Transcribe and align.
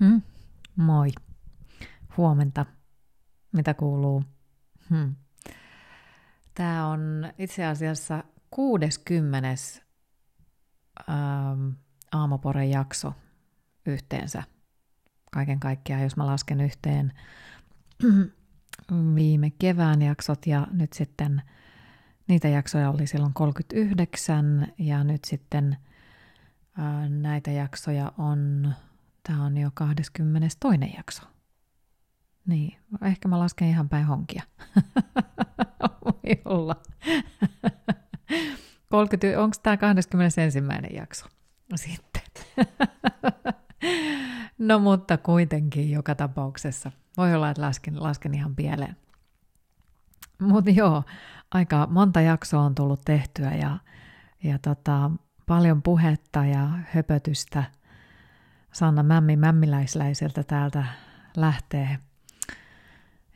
Hmm? 0.00 0.22
Moi. 0.76 1.08
Huomenta. 2.16 2.66
Mitä 3.52 3.74
kuuluu? 3.74 4.24
Hmm. 4.90 5.14
Tämä 6.54 6.86
on 6.86 7.32
itse 7.38 7.64
asiassa 7.64 8.24
60. 8.50 9.48
Ähm, 11.08 11.68
aamuporen 12.12 12.70
jakso 12.70 13.12
yhteensä. 13.86 14.42
Kaiken 15.32 15.60
kaikkiaan, 15.60 16.02
jos 16.02 16.16
mä 16.16 16.26
lasken 16.26 16.60
yhteen 16.60 17.12
viime 19.14 19.50
kevään 19.58 20.02
jaksot 20.02 20.46
ja 20.46 20.66
nyt 20.70 20.92
sitten 20.92 21.42
niitä 22.28 22.48
jaksoja 22.48 22.90
oli 22.90 23.06
silloin 23.06 23.34
39 23.34 24.72
ja 24.78 25.04
nyt 25.04 25.24
sitten 25.24 25.76
ää, 26.78 27.08
näitä 27.08 27.50
jaksoja 27.50 28.12
on 28.18 28.72
Tämä 29.28 29.44
on 29.44 29.56
jo 29.56 29.70
22. 29.74 30.58
jakso. 30.96 31.22
Niin, 32.46 32.78
ehkä 33.02 33.28
mä 33.28 33.38
lasken 33.38 33.68
ihan 33.68 33.88
päin 33.88 34.06
honkia. 34.06 34.42
Voi 36.04 36.42
olla. 36.44 36.76
30, 38.90 39.42
onko 39.42 39.56
tämä 39.62 39.76
21. 39.76 40.40
jakso? 40.90 41.26
Sitten. 41.74 42.22
no 44.58 44.78
mutta 44.78 45.18
kuitenkin 45.18 45.90
joka 45.90 46.14
tapauksessa. 46.14 46.90
Voi 47.16 47.34
olla, 47.34 47.50
että 47.50 47.62
lasken, 47.62 48.02
lasken 48.02 48.34
ihan 48.34 48.56
pieleen. 48.56 48.96
Mutta 50.40 50.70
joo, 50.70 51.02
aika 51.50 51.86
monta 51.90 52.20
jaksoa 52.20 52.62
on 52.62 52.74
tullut 52.74 53.00
tehtyä 53.04 53.54
ja, 53.54 53.78
ja 54.42 54.58
tota, 54.58 55.10
paljon 55.46 55.82
puhetta 55.82 56.44
ja 56.44 56.68
höpötystä– 56.92 57.64
Sanna 58.74 59.02
Mämmi 59.02 59.36
Mämmiläisläiseltä 59.36 60.42
täältä 60.42 60.84
lähtee 61.36 61.98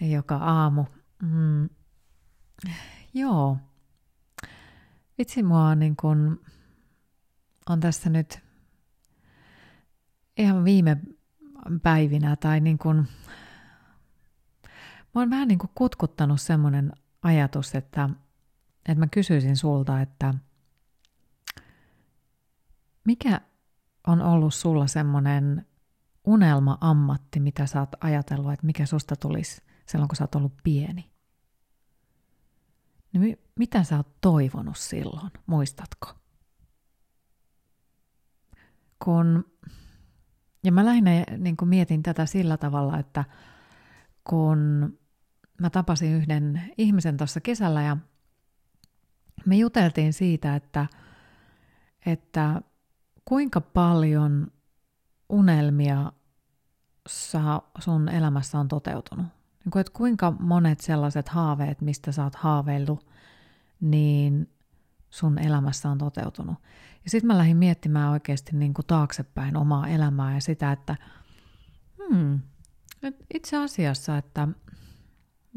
joka 0.00 0.36
aamu. 0.36 0.84
Mm. 1.22 1.68
Joo. 3.14 3.56
Vitsi 5.18 5.42
mua 5.42 5.74
niin 5.74 5.96
kun 5.96 6.40
on 7.70 7.80
tässä 7.80 8.10
nyt 8.10 8.40
ihan 10.36 10.64
viime 10.64 10.96
päivinä 11.82 12.36
tai 12.36 12.60
niin 12.60 12.78
kun, 12.78 12.96
mä 15.14 15.20
oon 15.20 15.30
vähän 15.30 15.48
niin 15.48 15.58
kuin 15.58 15.70
kutkuttanut 15.74 16.40
semmoinen 16.40 16.92
ajatus, 17.22 17.74
että, 17.74 18.10
että 18.78 18.98
mä 18.98 19.06
kysyisin 19.10 19.56
sulta, 19.56 20.00
että 20.00 20.34
mikä 23.04 23.40
on 24.08 24.22
ollut 24.22 24.54
sulla 24.54 24.86
semmoinen 24.86 25.66
unelma-ammatti, 26.24 27.40
mitä 27.40 27.66
sä 27.66 27.80
oot 27.80 27.90
ajatellut, 28.00 28.52
että 28.52 28.66
mikä 28.66 28.86
susta 28.86 29.16
tulisi 29.16 29.62
silloin, 29.86 30.08
kun 30.08 30.16
sä 30.16 30.24
oot 30.24 30.34
ollut 30.34 30.56
pieni? 30.64 31.10
Niin 33.12 33.20
mi- 33.20 33.38
mitä 33.58 33.84
sä 33.84 33.96
oot 33.96 34.20
toivonut 34.20 34.76
silloin, 34.76 35.30
muistatko? 35.46 36.14
Kun, 39.04 39.44
ja 40.64 40.72
mä 40.72 40.84
lähinnä 40.84 41.10
niin 41.38 41.56
mietin 41.64 42.02
tätä 42.02 42.26
sillä 42.26 42.56
tavalla, 42.56 42.98
että 42.98 43.24
kun 44.24 44.58
mä 45.60 45.70
tapasin 45.70 46.12
yhden 46.12 46.72
ihmisen 46.78 47.16
tuossa 47.16 47.40
kesällä 47.40 47.82
ja 47.82 47.96
me 49.46 49.56
juteltiin 49.56 50.12
siitä, 50.12 50.56
että, 50.56 50.86
että 52.06 52.62
kuinka 53.28 53.60
paljon 53.60 54.46
unelmia 55.28 56.12
sä, 57.08 57.40
sun 57.78 58.08
elämässä 58.08 58.58
on 58.58 58.68
toteutunut? 58.68 59.26
Niin 59.64 59.70
kuin, 59.70 59.80
että 59.80 59.92
kuinka 59.92 60.30
monet 60.30 60.80
sellaiset 60.80 61.28
haaveet, 61.28 61.80
mistä 61.80 62.12
sä 62.12 62.24
oot 62.24 62.34
haaveillut, 62.34 63.06
niin 63.80 64.50
sun 65.10 65.38
elämässä 65.38 65.90
on 65.90 65.98
toteutunut. 65.98 66.56
Ja 67.04 67.10
sitten 67.10 67.26
mä 67.26 67.38
lähdin 67.38 67.56
miettimään 67.56 68.10
oikeasti 68.10 68.56
niin 68.56 68.74
kuin 68.74 68.86
taaksepäin 68.86 69.56
omaa 69.56 69.88
elämää 69.88 70.34
ja 70.34 70.40
sitä, 70.40 70.72
että 70.72 70.96
hmm, 71.98 72.40
itse 73.34 73.56
asiassa, 73.56 74.16
että 74.16 74.48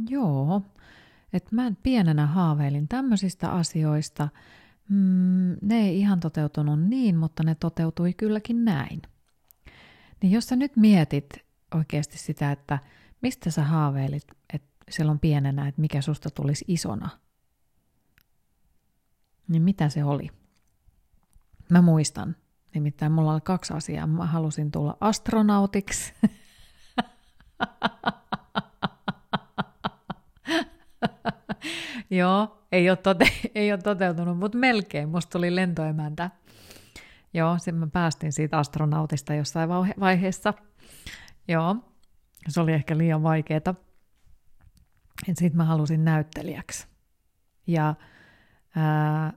joo, 0.09 0.62
että 1.34 1.56
mä 1.56 1.72
pienenä 1.84 2.26
haaveilin 2.28 2.88
tämmöisistä 2.88 3.52
asioista– 3.52 4.30
mm, 4.91 5.57
ne 5.62 5.81
ei 5.81 6.00
ihan 6.00 6.19
toteutunut 6.19 6.81
niin, 6.84 7.18
mutta 7.18 7.44
ne 7.44 7.56
toteutui 7.56 8.13
kylläkin 8.13 8.66
näin. 8.66 9.02
Niin 10.22 10.31
jos 10.31 10.47
sä 10.47 10.56
nyt 10.56 10.75
mietit 10.75 11.29
oikeasti 11.75 12.18
sitä, 12.18 12.52
että 12.52 12.79
mistä 13.22 13.52
sä 13.52 13.63
haaveilit 13.63 14.28
että 14.53 14.72
silloin 14.90 15.19
pienenä, 15.19 15.68
että 15.68 15.81
mikä 15.81 16.02
susta 16.02 16.29
tulisi 16.29 16.66
isona, 16.68 17.09
niin 19.47 19.62
mitä 19.62 19.90
se 19.90 20.03
oli? 20.03 20.29
Mä 21.69 21.81
muistan. 21.81 22.35
Nimittäin 22.73 23.12
mulla 23.12 23.34
oli 23.34 23.41
kaksi 23.41 23.73
asiaa. 23.73 24.08
Mä 24.08 24.25
halusin 24.25 24.72
tulla 24.72 24.97
astronautiksi. 25.00 26.13
Joo, 32.09 32.61
ei 32.72 32.90
ole, 32.90 32.98
tote, 32.98 33.26
ei 33.56 33.72
ole 33.72 33.82
toteutunut, 33.82 34.38
mutta 34.38 34.58
melkein. 34.58 35.09
Musta 35.09 35.32
tuli 35.32 35.56
lentoemäntä. 35.56 36.30
Joo, 37.34 37.58
sitten 37.58 37.76
mä 37.76 37.88
päästin 37.88 38.34
siitä 38.34 38.58
astronautista 38.58 39.34
jossain 39.34 39.70
vaiheessa. 40.00 40.54
Joo, 41.48 41.76
se 42.48 42.62
oli 42.62 42.74
ehkä 42.74 42.98
liian 42.98 43.24
vaikeeta. 43.24 43.76
Sitten 45.26 45.58
mä 45.58 45.64
halusin 45.64 46.06
näyttelijäksi. 46.06 46.88
Ja 47.68 47.96
ää, 48.76 49.34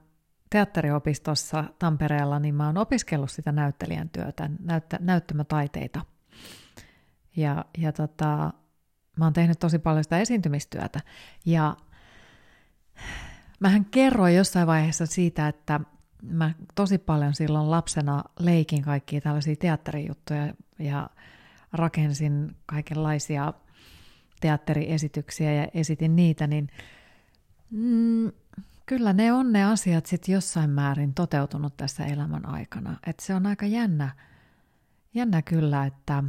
teatteriopistossa 0.49 1.63
Tampereella, 1.79 2.39
niin 2.39 2.55
mä 2.55 2.65
oon 2.65 2.77
opiskellut 2.77 3.31
sitä 3.31 3.51
näyttelijän 3.51 4.09
työtä, 4.09 4.49
näyttä, 4.59 4.97
näyttämötaiteita. 5.01 6.01
Ja, 7.35 7.65
ja 7.77 7.91
tota, 7.91 8.53
mä 9.17 9.25
oon 9.25 9.33
tehnyt 9.33 9.59
tosi 9.59 9.79
paljon 9.79 10.03
sitä 10.03 10.19
esiintymistyötä. 10.19 10.99
Ja 11.45 11.75
Mähän 13.59 13.85
kerroin 13.85 14.35
jossain 14.35 14.67
vaiheessa 14.67 15.05
siitä, 15.05 15.47
että 15.47 15.79
mä 16.21 16.53
tosi 16.75 16.97
paljon 16.97 17.33
silloin 17.33 17.71
lapsena 17.71 18.23
leikin 18.39 18.81
kaikkia 18.81 19.21
tällaisia 19.21 19.55
teatterijuttuja 19.55 20.53
ja 20.79 21.09
rakensin 21.73 22.55
kaikenlaisia 22.65 23.53
teatteriesityksiä 24.39 25.53
ja 25.53 25.67
esitin 25.73 26.15
niitä, 26.15 26.47
niin 26.47 26.69
mm, 27.69 28.31
kyllä 28.85 29.13
ne 29.13 29.33
on 29.33 29.53
ne 29.53 29.63
asiat 29.63 30.05
sitten 30.05 30.33
jossain 30.33 30.69
määrin 30.69 31.13
toteutunut 31.13 31.77
tässä 31.77 32.05
elämän 32.05 32.49
aikana. 32.49 32.97
Et 33.07 33.19
se 33.19 33.35
on 33.35 33.45
aika 33.45 33.65
jännä, 33.65 34.15
jännä 35.13 35.41
kyllä, 35.41 35.85
että 35.85 36.23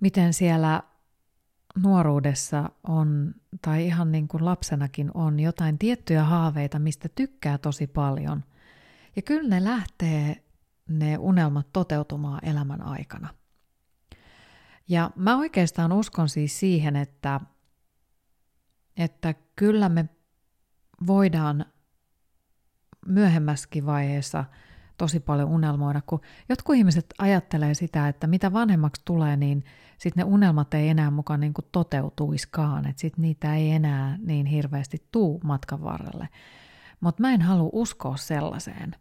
miten 0.00 0.32
siellä 0.32 0.82
nuoruudessa 1.82 2.70
on, 2.84 3.34
tai 3.62 3.86
ihan 3.86 4.12
niin 4.12 4.28
kuin 4.28 4.44
lapsenakin 4.44 5.10
on, 5.14 5.40
jotain 5.40 5.78
tiettyjä 5.78 6.24
haaveita, 6.24 6.78
mistä 6.78 7.08
tykkää 7.14 7.58
tosi 7.58 7.86
paljon. 7.86 8.44
Ja 9.16 9.22
kyllä 9.22 9.48
ne 9.48 9.64
lähtee 9.64 10.44
ne 10.88 11.18
unelmat 11.18 11.72
toteutumaan 11.72 12.44
elämän 12.44 12.82
aikana. 12.82 13.34
Ja 14.88 15.10
mä 15.16 15.36
oikeastaan 15.36 15.92
uskon 15.92 16.28
siis 16.28 16.60
siihen, 16.60 16.96
että, 16.96 17.40
että 18.96 19.34
kyllä 19.56 19.88
me 19.88 20.08
voidaan 21.06 21.64
myöhemmäskin 23.06 23.86
vaiheessa– 23.86 24.44
tosi 24.98 25.20
paljon 25.20 25.48
unelmoida, 25.48 26.02
kun 26.06 26.20
jotkut 26.48 26.76
ihmiset 26.76 27.06
ajattelee 27.18 27.74
sitä, 27.74 28.08
että 28.08 28.26
mitä 28.26 28.52
vanhemmaksi 28.52 29.02
tulee, 29.04 29.36
niin 29.36 29.64
sitten 29.98 30.26
ne 30.26 30.32
unelmat 30.32 30.74
ei 30.74 30.88
enää 30.88 31.10
mukaan 31.10 31.40
niin 31.40 31.54
kuin 31.54 31.64
toteutuiskaan, 31.72 32.86
että 32.86 33.00
sitten 33.00 33.22
niitä 33.22 33.54
ei 33.54 33.70
enää 33.70 34.18
niin 34.26 34.46
hirveästi 34.46 35.08
tuu 35.12 35.40
matkan 35.44 35.82
varrelle. 35.82 36.28
Mutta 37.00 37.22
mä 37.22 37.30
en 37.30 37.42
halua 37.42 37.70
uskoa 37.72 38.16
sellaiseen, 38.16 38.96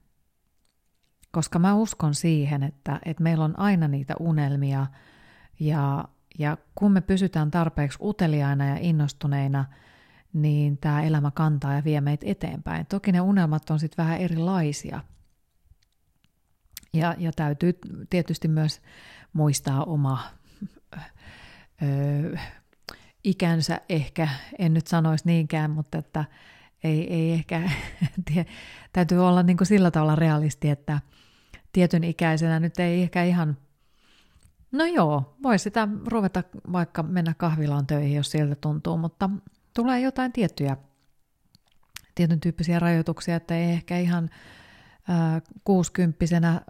koska 1.32 1.60
mä 1.60 1.76
uskon 1.76 2.16
siihen, 2.16 2.64
että, 2.64 3.00
että 3.06 3.24
meillä 3.24 3.44
on 3.46 3.60
aina 3.60 3.88
niitä 3.88 4.14
unelmia 4.20 4.88
ja, 5.60 6.06
ja 6.40 6.58
kun 6.76 6.92
me 6.92 7.02
pysytään 7.02 7.52
tarpeeksi 7.52 7.98
uteliaina 8.02 8.66
ja 8.66 8.78
innostuneina, 8.80 9.66
niin 10.34 10.78
tämä 10.78 11.04
elämä 11.04 11.32
kantaa 11.32 11.74
ja 11.74 11.84
vie 11.84 12.02
meitä 12.02 12.26
eteenpäin. 12.30 12.86
Toki 12.86 13.12
ne 13.12 13.22
unelmat 13.22 13.70
on 13.70 13.80
sitten 13.80 14.04
vähän 14.04 14.20
erilaisia– 14.20 15.00
ja, 16.94 17.16
ja 17.18 17.32
täytyy 17.36 17.80
tietysti 18.10 18.48
myös 18.48 18.82
muistaa 19.34 19.84
oma 19.84 20.24
ö, 21.84 22.38
ikänsä 23.24 23.82
ehkä, 23.90 24.30
en 24.60 24.74
nyt 24.74 24.88
sanoisi 24.88 25.26
niinkään, 25.28 25.72
mutta 25.72 25.98
että 25.98 26.26
ei, 26.84 27.14
ei 27.14 27.32
ehkä, 27.32 27.70
tie, 28.34 28.46
täytyy 28.94 29.26
olla 29.28 29.44
niin 29.44 29.58
kuin 29.58 29.68
sillä 29.68 29.92
tavalla 29.92 30.16
realisti, 30.16 30.70
että 30.70 31.00
tietyn 31.74 32.04
ikäisenä 32.04 32.60
nyt 32.60 32.80
ei 32.80 33.02
ehkä 33.02 33.24
ihan, 33.24 33.58
no 34.72 34.86
joo, 34.86 35.36
voi 35.44 35.60
sitä 35.60 35.88
ruveta 36.08 36.44
vaikka 36.72 37.04
mennä 37.04 37.34
kahvilaan 37.38 37.88
töihin, 37.88 38.16
jos 38.16 38.32
sieltä 38.32 38.56
tuntuu, 38.56 38.98
mutta 38.98 39.30
tulee 39.74 40.02
jotain 40.02 40.32
tiettyjä, 40.32 40.78
tietyn 42.16 42.40
tyyppisiä 42.40 42.80
rajoituksia, 42.80 43.36
että 43.36 43.56
ei 43.56 43.72
ehkä 43.72 43.98
ihan 43.98 44.30
kuusikymppisenä 45.64 46.62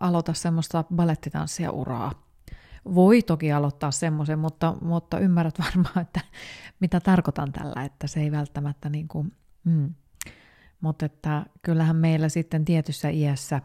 aloita 0.00 0.32
semmoista 0.34 0.84
balettitanssia 0.94 1.70
uraa. 1.70 2.12
Voi 2.94 3.22
toki 3.22 3.52
aloittaa 3.52 3.90
semmoisen, 3.90 4.38
mutta, 4.38 4.74
mutta 4.80 5.18
ymmärrät 5.18 5.58
varmaan, 5.64 6.00
että 6.00 6.20
mitä 6.80 7.00
tarkoitan 7.00 7.52
tällä, 7.52 7.84
että 7.84 8.06
se 8.06 8.20
ei 8.20 8.32
välttämättä 8.32 8.88
niin 8.88 9.08
kuin, 9.08 9.32
mm. 9.64 9.94
Mutta 10.80 11.06
että 11.06 11.46
kyllähän 11.62 11.96
meillä 11.96 12.28
sitten 12.28 12.64
tietyssä 12.64 13.08
iässä 13.08 13.60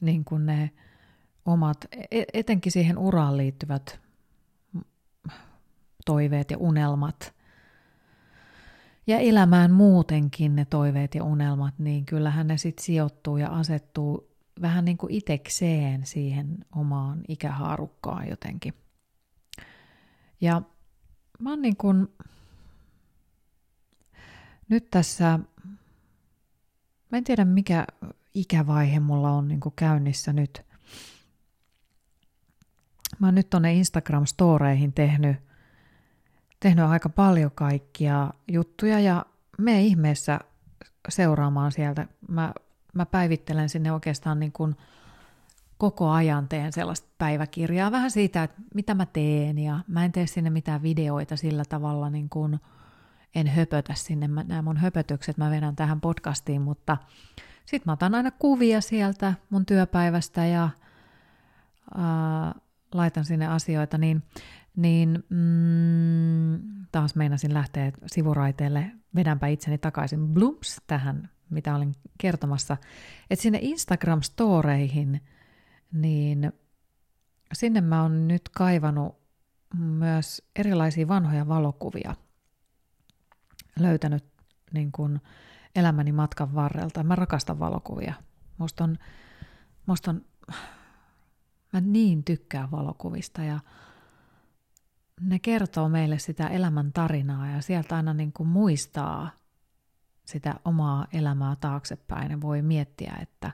niin 0.00 0.24
kuin 0.24 0.46
ne 0.46 0.70
omat, 1.44 1.76
e-, 2.10 2.24
etenkin 2.32 2.72
siihen 2.72 2.98
uraan 2.98 3.36
liittyvät 3.36 4.00
toiveet 6.06 6.50
ja 6.50 6.58
unelmat 6.58 7.34
ja 9.06 9.18
elämään 9.18 9.70
muutenkin 9.70 10.56
ne 10.56 10.64
toiveet 10.64 11.14
ja 11.14 11.24
unelmat, 11.24 11.74
niin 11.78 12.06
kyllähän 12.06 12.46
ne 12.46 12.56
sitten 12.56 12.84
sijoittuu 12.84 13.36
ja 13.36 13.48
asettuu 13.48 14.34
vähän 14.60 14.84
niin 14.84 14.96
kuin 14.98 15.14
itekseen 15.14 16.06
siihen 16.06 16.58
omaan 16.76 17.20
ikähaarukkaan 17.28 18.28
jotenkin. 18.28 18.74
Ja 20.40 20.62
mä 21.38 21.50
oon 21.50 21.62
niin 21.62 21.76
kuin 21.76 22.08
nyt 24.68 24.90
tässä, 24.90 25.38
mä 27.10 27.18
en 27.18 27.24
tiedä 27.24 27.44
mikä 27.44 27.86
ikävaihe 28.34 29.00
mulla 29.00 29.30
on 29.30 29.48
niin 29.48 29.60
kuin 29.60 29.72
käynnissä 29.76 30.32
nyt. 30.32 30.62
Mä 33.18 33.26
oon 33.26 33.34
nyt 33.34 33.50
tonne 33.50 33.74
Instagram-storeihin 33.74 34.92
tehnyt, 34.94 35.36
tehnyt 36.64 36.84
aika 36.84 37.08
paljon 37.08 37.50
kaikkia 37.54 38.30
juttuja 38.48 39.00
ja 39.00 39.26
me 39.58 39.82
ihmeessä 39.82 40.40
seuraamaan 41.08 41.72
sieltä. 41.72 42.06
Mä, 42.28 42.52
mä 42.94 43.06
päivittelen 43.06 43.68
sinne 43.68 43.92
oikeastaan 43.92 44.40
niin 44.40 44.52
kuin 44.52 44.76
koko 45.78 46.10
ajan 46.10 46.48
teen 46.48 46.72
sellaista 46.72 47.08
päiväkirjaa 47.18 47.92
vähän 47.92 48.10
siitä, 48.10 48.42
että 48.42 48.62
mitä 48.74 48.94
mä 48.94 49.06
teen 49.06 49.58
ja 49.58 49.80
mä 49.88 50.04
en 50.04 50.12
tee 50.12 50.26
sinne 50.26 50.50
mitään 50.50 50.82
videoita 50.82 51.36
sillä 51.36 51.62
tavalla 51.68 52.10
niin 52.10 52.28
kuin– 52.28 52.60
en 53.34 53.46
höpötä 53.46 53.94
sinne, 53.96 54.28
mä, 54.28 54.44
nämä 54.48 54.62
mun 54.62 54.76
höpötykset 54.76 55.38
mä 55.38 55.50
vedän 55.50 55.76
tähän 55.76 56.00
podcastiin, 56.00 56.62
mutta 56.62 56.96
sitten 57.66 57.82
mä 57.86 57.92
otan 57.92 58.14
aina 58.14 58.30
kuvia 58.30 58.80
sieltä 58.80 59.34
mun 59.50 59.66
työpäivästä 59.66 60.46
ja 60.46 60.68
ää, 61.96 62.54
laitan 62.94 63.24
sinne 63.24 63.46
asioita, 63.46 63.98
niin, 63.98 64.22
niin 64.76 65.24
mm, 65.28 66.86
taas 66.92 67.14
meinasin 67.14 67.54
lähteä 67.54 67.92
sivuraiteelle, 68.06 68.90
vedänpä 69.14 69.46
itseni 69.46 69.78
takaisin 69.78 70.28
blumps 70.28 70.80
tähän, 70.86 71.30
mitä 71.50 71.76
olin 71.76 71.94
kertomassa, 72.18 72.76
että 73.30 73.42
sinne 73.42 73.60
Instagram-storeihin, 73.62 75.20
niin 75.92 76.52
sinne 77.52 77.80
mä 77.80 78.02
oon 78.02 78.28
nyt 78.28 78.48
kaivannut 78.48 79.18
myös 79.74 80.42
erilaisia 80.56 81.08
vanhoja 81.08 81.48
valokuvia– 81.48 82.14
löytänyt 83.78 84.24
niin 84.72 84.92
kuin 84.92 85.20
elämäni 85.74 86.12
matkan 86.12 86.54
varrelta. 86.54 87.02
Mä 87.02 87.16
rakastan 87.16 87.58
valokuvia. 87.58 88.14
Musta 88.58 88.84
on, 88.84 88.98
musta 89.86 90.10
on, 90.10 90.24
mä 91.72 91.80
niin 91.80 92.24
tykkään 92.24 92.70
valokuvista 92.70 93.44
ja 93.44 93.60
ne 95.20 95.38
kertoo 95.38 95.88
meille 95.88 96.18
sitä 96.18 96.46
elämän 96.46 96.92
tarinaa 96.92 97.46
ja 97.46 97.62
sieltä 97.62 97.96
aina 97.96 98.14
niin 98.14 98.32
kuin 98.32 98.48
muistaa 98.48 99.30
sitä 100.24 100.54
omaa 100.64 101.06
elämää 101.12 101.56
taaksepäin 101.60 102.30
ja 102.30 102.40
voi 102.40 102.62
miettiä, 102.62 103.16
että 103.22 103.52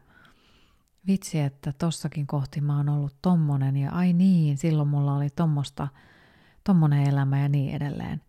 vitsi, 1.06 1.40
että 1.40 1.72
tossakin 1.72 2.26
kohti 2.26 2.60
mä 2.60 2.76
oon 2.76 2.88
ollut 2.88 3.16
tommonen 3.22 3.76
ja 3.76 3.92
ai 3.92 4.12
niin, 4.12 4.58
silloin 4.58 4.88
mulla 4.88 5.14
oli 5.14 5.30
tommosta, 5.30 5.88
tommonen 6.64 7.08
elämä 7.08 7.40
ja 7.40 7.48
niin 7.48 7.74
edelleen. 7.74 8.22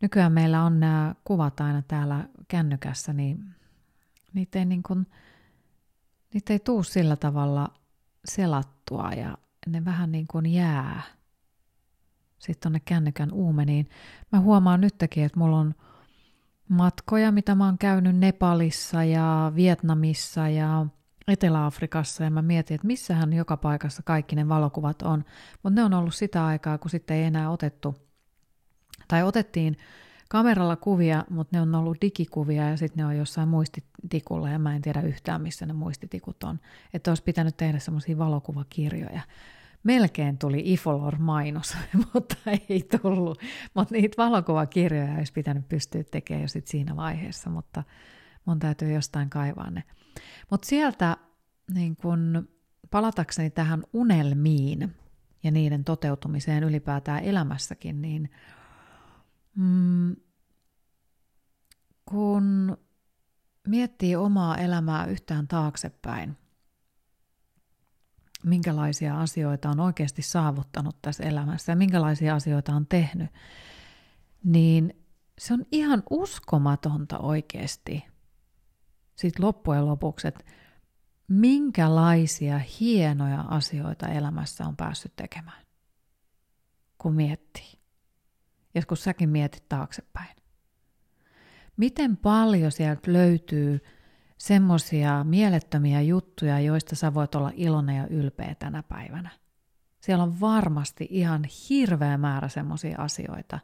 Nykyään 0.00 0.32
meillä 0.32 0.64
on 0.64 0.80
nämä 0.80 1.14
kuvat 1.24 1.60
aina 1.60 1.82
täällä 1.82 2.28
kännykässä, 2.48 3.12
niin 3.12 3.54
niitä 4.32 4.58
ei, 4.58 4.64
niin 4.64 4.82
kuin, 4.82 5.06
niitä 6.34 6.52
ei 6.52 6.58
tuu 6.58 6.82
sillä 6.82 7.16
tavalla 7.16 7.68
selattua 8.24 9.10
ja 9.12 9.38
ne 9.66 9.84
vähän 9.84 10.12
niin 10.12 10.26
kuin 10.26 10.46
jää 10.46 11.02
sitten 12.38 12.60
tonne 12.62 12.80
kännykän 12.84 13.32
uumeniin. 13.32 13.88
Mä 14.32 14.40
huomaan 14.40 14.80
nytkin, 14.80 15.24
että 15.24 15.38
mulla 15.38 15.58
on 15.58 15.74
matkoja, 16.68 17.32
mitä 17.32 17.54
mä 17.54 17.64
oon 17.64 17.78
käynyt 17.78 18.16
Nepalissa 18.16 19.04
ja 19.04 19.52
Vietnamissa 19.54 20.48
ja 20.48 20.86
Etelä-Afrikassa 21.28 22.24
ja 22.24 22.30
mä 22.30 22.42
mietin, 22.42 22.74
että 22.74 22.86
missähän 22.86 23.32
joka 23.32 23.56
paikassa 23.56 24.02
kaikki 24.02 24.36
ne 24.36 24.48
valokuvat 24.48 25.02
on. 25.02 25.24
Mutta 25.62 25.80
ne 25.80 25.84
on 25.84 25.94
ollut 25.94 26.14
sitä 26.14 26.46
aikaa, 26.46 26.78
kun 26.78 26.90
sitten 26.90 27.16
ei 27.16 27.24
enää 27.24 27.50
otettu 27.50 27.94
tai 29.08 29.22
otettiin 29.22 29.76
kameralla 30.28 30.76
kuvia, 30.76 31.24
mutta 31.30 31.56
ne 31.56 31.60
on 31.60 31.74
ollut 31.74 32.00
digikuvia 32.00 32.68
ja 32.68 32.76
sitten 32.76 33.02
ne 33.02 33.06
on 33.06 33.16
jossain 33.16 33.48
muistitikulla 33.48 34.50
ja 34.50 34.58
mä 34.58 34.76
en 34.76 34.82
tiedä 34.82 35.00
yhtään, 35.00 35.42
missä 35.42 35.66
ne 35.66 35.72
muistitikut 35.72 36.42
on. 36.42 36.60
Että 36.94 37.10
olisi 37.10 37.22
pitänyt 37.22 37.56
tehdä 37.56 37.78
semmoisia 37.78 38.18
valokuvakirjoja. 38.18 39.20
Melkein 39.88 40.38
tuli 40.38 40.62
Ifolor-mainos, 40.64 41.76
mutta 42.14 42.36
ei 42.46 42.88
tullut. 43.02 43.38
Mutta 43.74 43.94
niitä 43.94 44.22
valokuvakirjoja 44.22 45.14
olisi 45.14 45.32
pitänyt 45.32 45.68
pystyä 45.68 46.04
tekemään 46.04 46.42
jo 46.42 46.48
sit 46.48 46.66
siinä 46.66 46.96
vaiheessa, 46.96 47.50
mutta 47.50 47.84
mun 48.44 48.58
täytyy 48.58 48.92
jostain 48.92 49.30
kaivaa 49.30 49.70
ne. 49.70 49.82
Mutta 50.50 50.66
sieltä 50.66 51.16
niin 51.74 51.96
kun, 51.96 52.48
palatakseni 52.90 53.50
tähän 53.50 53.82
unelmiin 53.92 54.94
ja 55.42 55.50
niiden 55.50 55.84
toteutumiseen 55.84 56.64
ylipäätään 56.64 57.24
elämässäkin, 57.24 58.02
niin– 58.02 58.30
Mm, 59.58 60.16
kun 62.04 62.76
miettii 63.66 64.16
omaa 64.16 64.56
elämää 64.56 65.06
yhtään 65.06 65.48
taaksepäin, 65.48 66.36
minkälaisia 68.44 69.20
asioita 69.20 69.70
on 69.70 69.80
oikeasti 69.80 70.22
saavuttanut 70.22 70.96
tässä 71.02 71.24
elämässä 71.24 71.72
ja 71.72 71.76
minkälaisia 71.76 72.34
asioita 72.34 72.72
on 72.72 72.86
tehnyt, 72.86 73.30
niin 74.44 74.94
se 75.38 75.54
on 75.54 75.64
ihan 75.72 76.02
uskomatonta 76.10 77.18
oikeasti 77.18 78.04
sitten 79.16 79.44
loppujen 79.44 79.86
lopuksi, 79.86 80.28
että 80.28 80.44
minkälaisia 81.28 82.60
hienoja 82.80 83.40
asioita 83.40 84.08
elämässä 84.08 84.66
on 84.66 84.76
päässyt 84.76 85.12
tekemään, 85.16 85.66
kun 86.98 87.14
miettii 87.14 87.78
joskus 88.74 89.04
säkin 89.04 89.28
mietit 89.28 89.68
taaksepäin. 89.68 90.36
Miten 91.76 92.16
paljon 92.16 92.72
sieltä 92.72 93.12
löytyy 93.12 93.80
semmoisia 94.38 95.24
mielettömiä 95.24 96.00
juttuja, 96.00 96.60
joista 96.60 96.96
sä 96.96 97.14
voit 97.14 97.34
olla 97.34 97.52
iloinen 97.54 97.96
ja 97.96 98.06
ylpeä 98.06 98.54
tänä 98.58 98.82
päivänä? 98.82 99.30
Siellä 100.00 100.24
on 100.24 100.40
varmasti 100.40 101.06
ihan 101.10 101.44
hirveä 101.70 102.18
määrä 102.18 102.48
semmoisia 102.48 102.98
asioita. 102.98 103.58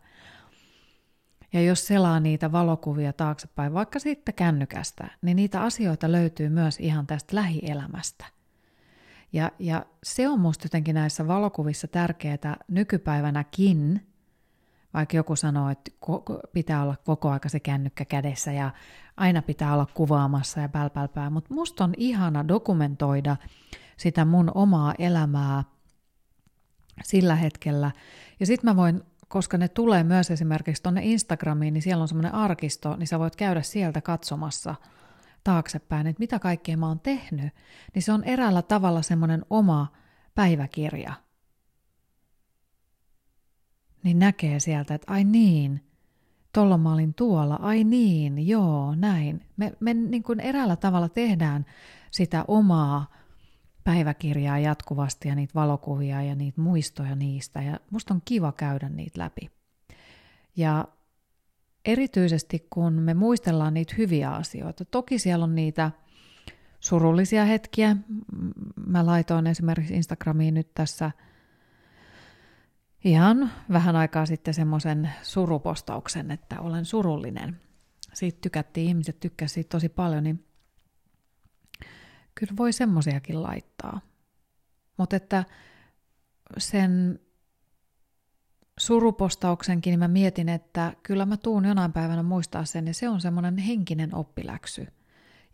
Ja 1.52 1.62
jos 1.62 1.86
selaa 1.86 2.20
niitä 2.20 2.52
valokuvia 2.52 3.12
taaksepäin, 3.12 3.74
vaikka 3.74 3.98
sitten 3.98 4.34
kännykästä, 4.34 5.08
niin 5.22 5.36
niitä 5.36 5.62
asioita 5.62 6.12
löytyy 6.12 6.48
myös 6.48 6.80
ihan 6.80 7.06
tästä 7.06 7.36
lähielämästä. 7.36 8.24
Ja, 9.32 9.52
ja 9.58 9.86
se 10.02 10.28
on 10.28 10.40
musta 10.40 10.64
jotenkin 10.64 10.94
näissä 10.94 11.26
valokuvissa 11.26 11.88
tärkeää 11.88 12.56
nykypäivänäkin, 12.68 14.06
vaikka 14.94 15.16
joku 15.16 15.36
sanoo, 15.36 15.70
että 15.70 15.90
pitää 16.52 16.82
olla 16.82 16.96
koko 17.04 17.30
aika 17.30 17.48
se 17.48 17.60
kännykkä 17.60 18.04
kädessä 18.04 18.52
ja 18.52 18.70
aina 19.16 19.42
pitää 19.42 19.74
olla 19.74 19.86
kuvaamassa 19.94 20.60
ja 20.60 20.68
pälpälpää, 20.68 21.30
mutta 21.30 21.54
musta 21.54 21.84
on 21.84 21.94
ihana 21.96 22.48
dokumentoida 22.48 23.36
sitä 23.96 24.24
mun 24.24 24.50
omaa 24.54 24.94
elämää 24.98 25.64
sillä 27.02 27.34
hetkellä. 27.34 27.90
Ja 28.40 28.46
sitten 28.46 28.70
mä 28.70 28.76
voin, 28.76 29.02
koska 29.28 29.58
ne 29.58 29.68
tulee 29.68 30.04
myös 30.04 30.30
esimerkiksi 30.30 30.82
tuonne 30.82 31.00
Instagramiin, 31.04 31.74
niin 31.74 31.82
siellä 31.82 32.02
on 32.02 32.08
semmoinen 32.08 32.34
arkisto, 32.34 32.96
niin 32.96 33.06
sä 33.06 33.18
voit 33.18 33.36
käydä 33.36 33.62
sieltä 33.62 34.00
katsomassa 34.00 34.74
taaksepäin, 35.44 36.06
että 36.06 36.20
mitä 36.20 36.38
kaikkea 36.38 36.76
mä 36.76 36.88
oon 36.88 37.00
tehnyt. 37.00 37.54
Niin 37.94 38.02
se 38.02 38.12
on 38.12 38.24
eräällä 38.24 38.62
tavalla 38.62 39.02
semmoinen 39.02 39.44
oma 39.50 39.92
päiväkirja– 40.34 41.12
niin 44.04 44.18
näkee 44.18 44.60
sieltä, 44.60 44.94
että 44.94 45.12
ai 45.12 45.24
niin, 45.24 45.80
tuolla 46.54 46.78
mä 46.78 46.92
olin 46.92 47.14
tuolla, 47.14 47.54
ai 47.54 47.84
niin, 47.84 48.48
joo, 48.48 48.94
näin. 48.94 49.42
Me, 49.56 49.72
me 49.80 49.94
niin 49.94 50.22
kuin 50.22 50.40
eräällä 50.40 50.76
tavalla 50.76 51.08
tehdään 51.08 51.66
sitä 52.10 52.44
omaa 52.48 53.12
päiväkirjaa 53.84 54.58
jatkuvasti 54.58 55.28
ja 55.28 55.34
niitä 55.34 55.54
valokuvia 55.54 56.22
ja 56.22 56.34
niitä 56.34 56.60
muistoja 56.60 57.16
niistä. 57.16 57.62
Ja 57.62 57.80
musta 57.90 58.14
on 58.14 58.22
kiva 58.24 58.52
käydä 58.52 58.88
niitä 58.88 59.20
läpi. 59.20 59.50
Ja 60.56 60.88
erityisesti 61.84 62.66
kun 62.70 62.92
me 62.92 63.14
muistellaan 63.14 63.74
niitä 63.74 63.94
hyviä 63.98 64.30
asioita. 64.30 64.84
Toki 64.84 65.18
siellä 65.18 65.44
on 65.44 65.54
niitä 65.54 65.90
surullisia 66.80 67.44
hetkiä. 67.44 67.96
Mä 68.86 69.06
laitoin 69.06 69.46
esimerkiksi 69.46 69.94
Instagramiin 69.94 70.54
nyt 70.54 70.74
tässä 70.74 71.10
ihan 73.04 73.50
vähän 73.72 73.96
aikaa 73.96 74.26
sitten 74.26 74.54
semmoisen 74.54 75.10
surupostauksen, 75.22 76.30
että 76.30 76.60
olen 76.60 76.84
surullinen. 76.84 77.60
Siitä 78.12 78.38
tykättiin, 78.40 78.88
ihmiset 78.88 79.20
tykkäsivät 79.20 79.54
siitä 79.54 79.68
tosi 79.68 79.88
paljon, 79.88 80.24
niin 80.24 80.46
kyllä 82.34 82.54
voi 82.56 82.72
semmosiakin 82.72 83.42
laittaa. 83.42 84.00
Mutta 84.96 85.16
että 85.16 85.44
sen 86.58 87.20
surupostauksenkin 88.78 89.90
niin 89.90 89.98
mä 89.98 90.08
mietin, 90.08 90.48
että 90.48 90.92
kyllä 91.02 91.26
mä 91.26 91.36
tuun 91.36 91.64
jonain 91.64 91.92
päivänä 91.92 92.22
muistaa 92.22 92.64
sen, 92.64 92.86
ja 92.86 92.94
se 92.94 93.08
on 93.08 93.20
semmoinen 93.20 93.58
henkinen 93.58 94.14
oppiläksy. 94.14 94.86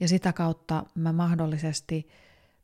Ja 0.01 0.09
sitä 0.09 0.33
kautta 0.33 0.85
mä 0.95 1.13
mahdollisesti 1.13 2.09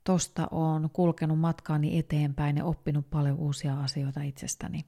tosta 0.06 0.48
on 0.50 0.90
kulkenut 0.92 1.38
matkaani 1.38 1.98
eteenpäin 1.98 2.56
ja 2.56 2.64
oppinut 2.64 3.10
paljon 3.10 3.36
uusia 3.36 3.80
asioita 3.80 4.22
itsestäni. 4.22 4.84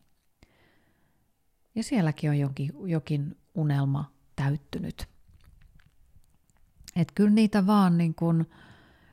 Ja 1.75 1.83
sielläkin 1.83 2.31
on 2.31 2.39
jokin, 2.39 2.73
jokin 2.85 3.37
unelma 3.55 4.13
täyttynyt. 4.37 5.09
Että 6.97 7.13
kyllä 7.15 7.31
niitä 7.31 7.67
vaan 7.67 7.99
niin 7.99 8.15
kun, 8.15 8.47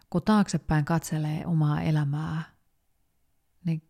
kun 0.10 0.22
taaksepäin 0.22 0.86
katselee 0.86 1.46
omaa 1.46 1.82
elämää, 1.82 2.44
niin 3.66 3.82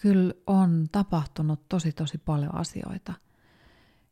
kyllä 0.00 0.34
on 0.46 0.86
tapahtunut 0.92 1.68
tosi 1.68 1.92
tosi 1.92 2.18
paljon 2.18 2.54
asioita. 2.54 3.12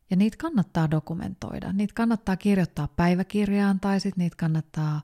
Ja 0.09 0.15
niitä 0.15 0.37
kannattaa 0.37 0.91
dokumentoida. 0.91 1.73
Niitä 1.73 1.93
kannattaa 1.93 2.37
kirjoittaa 2.37 2.87
päiväkirjaan 2.87 3.79
tai 3.79 3.99
sitten 3.99 4.23
niitä 4.23 4.35
kannattaa, 4.39 5.01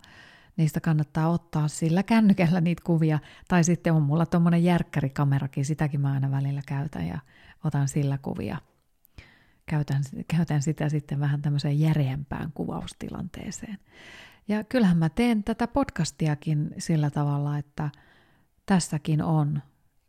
niistä 0.57 0.79
kannattaa 0.79 1.29
ottaa 1.29 1.67
sillä 1.67 2.03
kännykällä 2.03 2.61
niitä 2.61 2.81
kuvia. 2.85 3.19
Tai 3.47 3.63
sitten 3.63 3.93
on 3.93 4.01
mulla 4.01 4.25
tuommoinen 4.25 4.63
järkkärikamerakin, 4.63 5.65
sitäkin 5.65 6.01
mä 6.01 6.11
aina 6.11 6.31
välillä 6.31 6.61
käytän 6.67 7.07
ja 7.07 7.19
otan 7.63 7.87
sillä 7.87 8.17
kuvia. 8.17 8.57
Käytän, 9.65 10.03
käytän 10.27 10.61
sitä 10.61 10.89
sitten 10.89 11.19
vähän 11.19 11.41
tämmöiseen 11.41 11.79
järeämpään 11.79 12.51
kuvaustilanteeseen. 12.51 13.77
Ja 14.47 14.63
kyllähän 14.63 14.97
mä 14.97 15.09
teen 15.09 15.43
tätä 15.43 15.67
podcastiakin 15.67 16.73
sillä 16.77 17.09
tavalla, 17.09 17.57
että 17.57 17.89
tässäkin 18.65 19.23
on. 19.23 19.61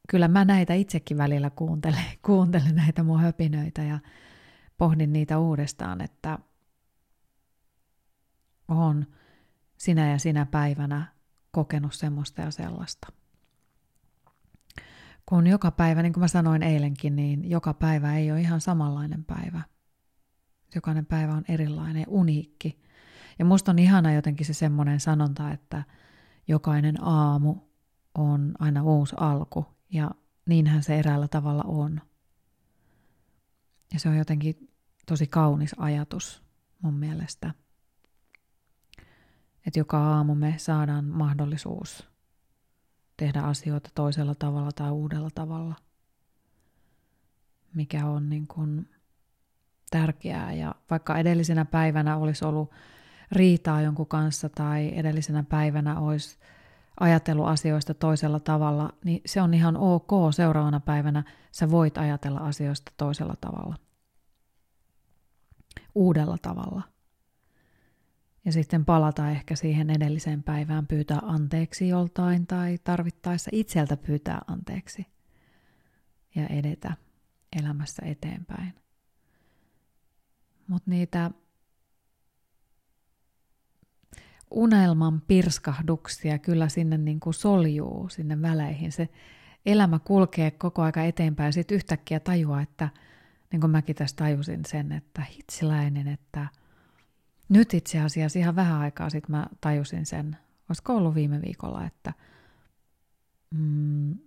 Kyllä 0.08 0.28
mä 0.28 0.44
näitä 0.44 0.74
itsekin 0.74 1.16
välillä 1.16 1.50
kuuntelen, 1.50 2.04
kuuntelen 2.22 2.76
näitä 2.76 3.02
mun 3.02 3.20
höpinöitä 3.20 3.82
ja 3.82 3.98
pohdin 4.78 5.12
niitä 5.12 5.38
uudestaan, 5.38 6.00
että 6.00 6.38
on 8.68 9.06
sinä 9.78 10.11
ja 10.11 10.18
sinä 10.18 10.47
päivänä 10.47 11.06
kokenut 11.50 11.95
semmoista 11.95 12.42
ja 12.42 12.50
sellaista. 12.50 13.12
Kun 15.26 15.47
joka 15.47 15.71
päivä, 15.71 16.02
niin 16.02 16.12
kuin 16.12 16.21
mä 16.21 16.28
sanoin 16.28 16.62
eilenkin, 16.62 17.16
niin 17.16 17.50
joka 17.50 17.75
päivä 17.75 18.16
ei 18.16 18.33
ole 18.33 18.40
ihan 18.40 18.61
samanlainen 18.61 19.25
päivä. 19.25 19.62
Jokainen 20.75 21.06
päivä 21.06 21.33
on 21.33 21.45
erilainen, 21.49 22.04
uniikki. 22.09 22.83
Ja 23.38 23.45
musta 23.45 23.71
on 23.71 23.78
ihana 23.78 24.12
jotenkin 24.12 24.47
se 24.47 24.54
semmoinen 24.54 25.00
sanonta, 25.00 25.50
että 25.50 25.85
jokainen 26.49 27.04
aamu 27.04 27.56
on 28.14 28.54
aina 28.59 28.83
uusi 28.83 29.16
alku. 29.18 29.66
Ja 29.92 30.11
niinhän 30.49 30.83
se 30.83 30.99
eräällä 30.99 31.28
tavalla 31.28 31.62
on. 31.66 32.00
Ja 33.92 34.00
se 34.00 34.09
on 34.09 34.16
jotenkin 34.16 34.71
tosi 35.06 35.26
kaunis 35.26 35.75
ajatus 35.78 36.42
mun 36.83 36.95
mielestä. 36.95 37.54
Että 39.66 39.78
joka 39.80 39.99
aamu 39.99 40.35
me 40.35 40.54
saadaan 40.56 41.04
mahdollisuus 41.04 42.08
tehdä 43.16 43.40
asioita 43.40 43.90
toisella 43.94 44.35
tavalla 44.35 44.73
tai 44.73 44.90
uudella 44.90 45.30
tavalla, 45.35 45.75
mikä 47.75 48.06
on 48.06 48.28
niin 48.28 48.46
kuin 48.46 48.90
tärkeää. 49.90 50.52
Ja 50.52 50.75
vaikka 50.90 51.18
edellisenä 51.18 51.64
päivänä 51.64 52.16
olisi 52.16 52.44
ollut 52.44 52.70
riitaa 53.32 53.80
jonkun 53.80 54.06
kanssa 54.06 54.49
tai 54.49 54.92
edellisenä 54.99 55.42
päivänä 55.42 56.00
olisi 56.00 56.38
ajatellut 57.00 57.46
asioista 57.46 57.94
toisella 57.94 58.40
tavalla, 58.40 58.92
niin 59.04 59.20
se 59.26 59.42
on 59.42 59.54
ihan 59.54 59.76
ok. 59.76 60.11
Seuraavana 60.30 60.80
päivänä 60.80 61.25
sä 61.52 61.70
voit 61.70 61.99
ajatella 61.99 62.40
asioista 62.40 62.92
toisella 62.96 63.35
tavalla. 63.40 63.76
Uudella 65.94 66.37
tavalla. 66.42 66.82
Ja 68.46 68.52
sitten 68.52 68.84
palata 68.84 69.30
ehkä 69.30 69.56
siihen 69.56 69.90
edelliseen 69.90 70.42
päivään, 70.42 70.86
pyytää 70.86 71.18
anteeksi 71.22 71.88
joltain 71.88 72.46
tai 72.46 72.78
tarvittaessa 72.84 73.50
itseltä 73.52 73.96
pyytää 73.96 74.40
anteeksi 74.46 75.06
ja 76.34 76.46
edetä 76.46 76.94
elämässä 77.60 78.02
eteenpäin. 78.06 78.74
Mutta 80.68 80.90
niitä 80.90 81.30
unelman 84.50 85.20
pirskahduksia 85.20 86.38
kyllä 86.38 86.68
sinne 86.68 86.98
niin 86.98 87.20
kuin 87.20 87.34
soljuu 87.34 88.08
sinne 88.08 88.42
väleihin. 88.42 88.92
Se 88.92 89.08
elämä 89.66 89.98
kulkee 89.98 90.50
koko 90.50 90.82
aika 90.82 91.02
eteenpäin 91.02 91.48
ja 91.48 91.52
sitten 91.52 91.74
yhtäkkiä 91.74 92.20
tajua, 92.20 92.60
että 92.60 92.88
niin 93.52 93.60
kuin 93.60 93.70
mäkin 93.70 93.96
tässä 93.96 94.16
tajusin 94.16 94.64
sen, 94.64 94.92
että 94.92 95.22
hitsiläinen, 95.36 96.08
että 96.08 96.46
nyt 97.48 97.74
itse 97.74 98.00
asiassa 98.00 98.38
ihan 98.38 98.56
vähän 98.56 98.80
aikaa 98.80 99.10
sitten 99.10 99.36
mä 99.36 99.46
tajusin 99.60 100.06
sen, 100.06 100.36
olisiko 100.68 100.96
ollut 100.96 101.14
viime 101.14 101.42
viikolla, 101.42 101.84
että 101.84 102.12
mm, 103.50 104.18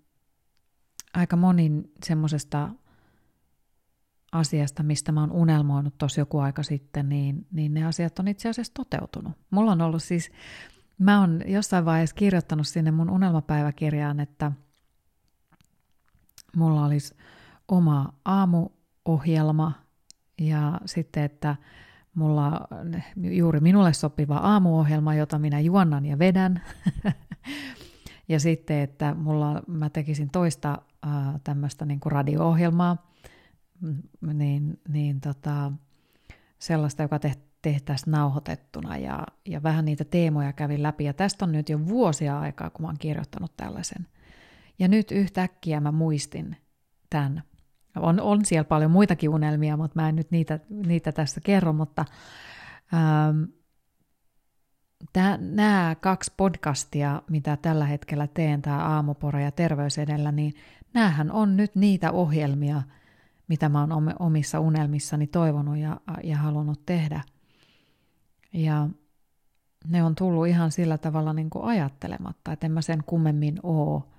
aika 1.13 1.35
monin 1.35 1.91
semmoisesta 2.05 2.69
asiasta, 4.31 4.83
mistä 4.83 5.11
mä 5.11 5.21
oon 5.21 5.31
unelmoinut 5.31 5.97
tuossa 5.97 6.21
joku 6.21 6.39
aika 6.39 6.63
sitten, 6.63 7.09
niin, 7.09 7.47
niin 7.51 7.73
ne 7.73 7.85
asiat 7.85 8.19
on 8.19 8.27
itse 8.27 8.49
asiassa 8.49 8.73
toteutunut. 8.73 9.33
Mulla 9.49 9.71
on 9.71 9.81
ollut 9.81 10.03
siis, 10.03 10.31
mä 10.97 11.19
oon 11.19 11.41
jossain 11.45 11.85
vaiheessa 11.85 12.15
kirjoittanut 12.15 12.67
sinne 12.67 12.91
mun 12.91 13.09
unelmapäiväkirjaan, 13.09 14.19
että 14.19 14.51
mulla 16.55 16.85
olisi 16.85 17.15
oma 17.67 18.13
aamuohjelma 18.25 19.71
ja 20.41 20.81
sitten, 20.85 21.23
että 21.23 21.55
mulla 22.13 22.67
juuri 23.15 23.59
minulle 23.59 23.93
sopiva 23.93 24.37
aamuohjelma, 24.37 25.15
jota 25.15 25.39
minä 25.39 25.59
juonnan 25.59 26.05
ja 26.05 26.19
vedän. 26.19 26.61
ja 28.29 28.39
sitten, 28.39 28.79
että 28.79 29.13
mulla 29.13 29.61
mä 29.67 29.89
tekisin 29.89 30.29
toista 30.29 30.81
äh, 31.07 31.11
tämmöistä 31.43 31.85
niin 31.85 31.99
radio-ohjelmaa, 32.05 33.09
niin, 34.33 34.79
niin 34.87 35.21
tota, 35.21 35.71
sellaista, 36.59 37.03
joka 37.03 37.19
tehtäisiin 37.61 38.11
nauhoitettuna 38.11 38.97
ja, 38.97 39.27
ja 39.45 39.63
vähän 39.63 39.85
niitä 39.85 40.05
teemoja 40.05 40.53
kävin 40.53 40.83
läpi. 40.83 41.03
Ja 41.03 41.13
tästä 41.13 41.45
on 41.45 41.51
nyt 41.51 41.69
jo 41.69 41.87
vuosia 41.87 42.39
aikaa, 42.39 42.69
kun 42.69 42.81
mä 42.81 42.87
oon 42.87 42.97
kirjoittanut 42.99 43.57
tällaisen. 43.57 44.07
Ja 44.79 44.87
nyt 44.87 45.11
yhtäkkiä 45.11 45.79
mä 45.79 45.91
muistin 45.91 46.57
tämän. 47.09 47.48
On, 47.99 48.19
on 48.19 48.45
siellä 48.45 48.63
paljon 48.63 48.91
muitakin 48.91 49.29
unelmia, 49.29 49.77
mutta 49.77 50.01
mä 50.01 50.09
en 50.09 50.15
nyt 50.15 50.31
niitä, 50.31 50.59
niitä 50.69 51.11
tässä 51.11 51.41
kerro, 51.41 51.73
mutta 51.73 52.05
ähm, 52.93 53.43
nämä 55.39 55.95
kaksi 56.01 56.33
podcastia, 56.37 57.21
mitä 57.29 57.57
tällä 57.57 57.85
hetkellä 57.85 58.27
teen, 58.27 58.61
tämä 58.61 58.77
Aamupora 58.77 59.41
ja 59.41 59.51
Terveys 59.51 59.97
edellä, 59.97 60.31
niin 60.31 60.53
näähän 60.93 61.31
on 61.31 61.57
nyt 61.57 61.75
niitä 61.75 62.11
ohjelmia– 62.11 62.81
mitä 63.49 63.69
mä 63.69 63.81
oon 63.81 64.13
omissa 64.19 64.59
unelmissani 64.59 65.27
toivonut 65.27 65.77
ja, 65.77 65.99
ja 66.23 66.37
halunnut 66.37 66.85
tehdä. 66.85 67.21
Ja 68.53 68.89
ne 69.87 70.03
on 70.03 70.15
tullut 70.15 70.47
ihan 70.47 70.71
sillä 70.71 70.97
tavalla 70.97 71.33
niin 71.33 71.49
kuin 71.49 71.65
ajattelematta, 71.65 72.51
että 72.51 72.65
en 72.65 72.71
mä 72.71 72.81
sen 72.81 73.03
kummemmin 73.05 73.59
oo 73.63 74.09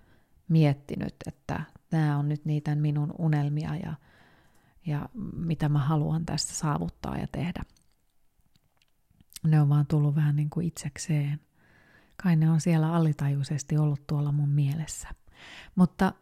miettinyt, 0.48 1.14
että 1.26 1.60
nämä 1.90 2.18
on 2.18 2.28
nyt 2.28 2.44
niitä 2.44 2.74
minun 2.74 3.14
unelmia 3.18 3.76
ja, 3.76 3.94
ja 4.86 5.08
mitä 5.36 5.68
mä 5.68 5.78
haluan 5.78 6.26
tässä 6.26 6.54
saavuttaa 6.54 7.18
ja 7.18 7.26
tehdä. 7.32 7.62
Ne 9.44 9.60
on 9.60 9.68
vaan 9.68 9.86
tullut 9.86 10.14
vähän 10.14 10.36
niin 10.36 10.50
kuin 10.50 10.66
itsekseen. 10.66 11.40
Kai 12.22 12.36
ne 12.36 12.50
on 12.50 12.60
siellä 12.60 12.92
alitajuisesti 12.92 13.78
ollut 13.78 14.06
tuolla 14.06 14.32
mun 14.32 14.48
mielessä. 14.48 15.08
Mutta 15.74 16.12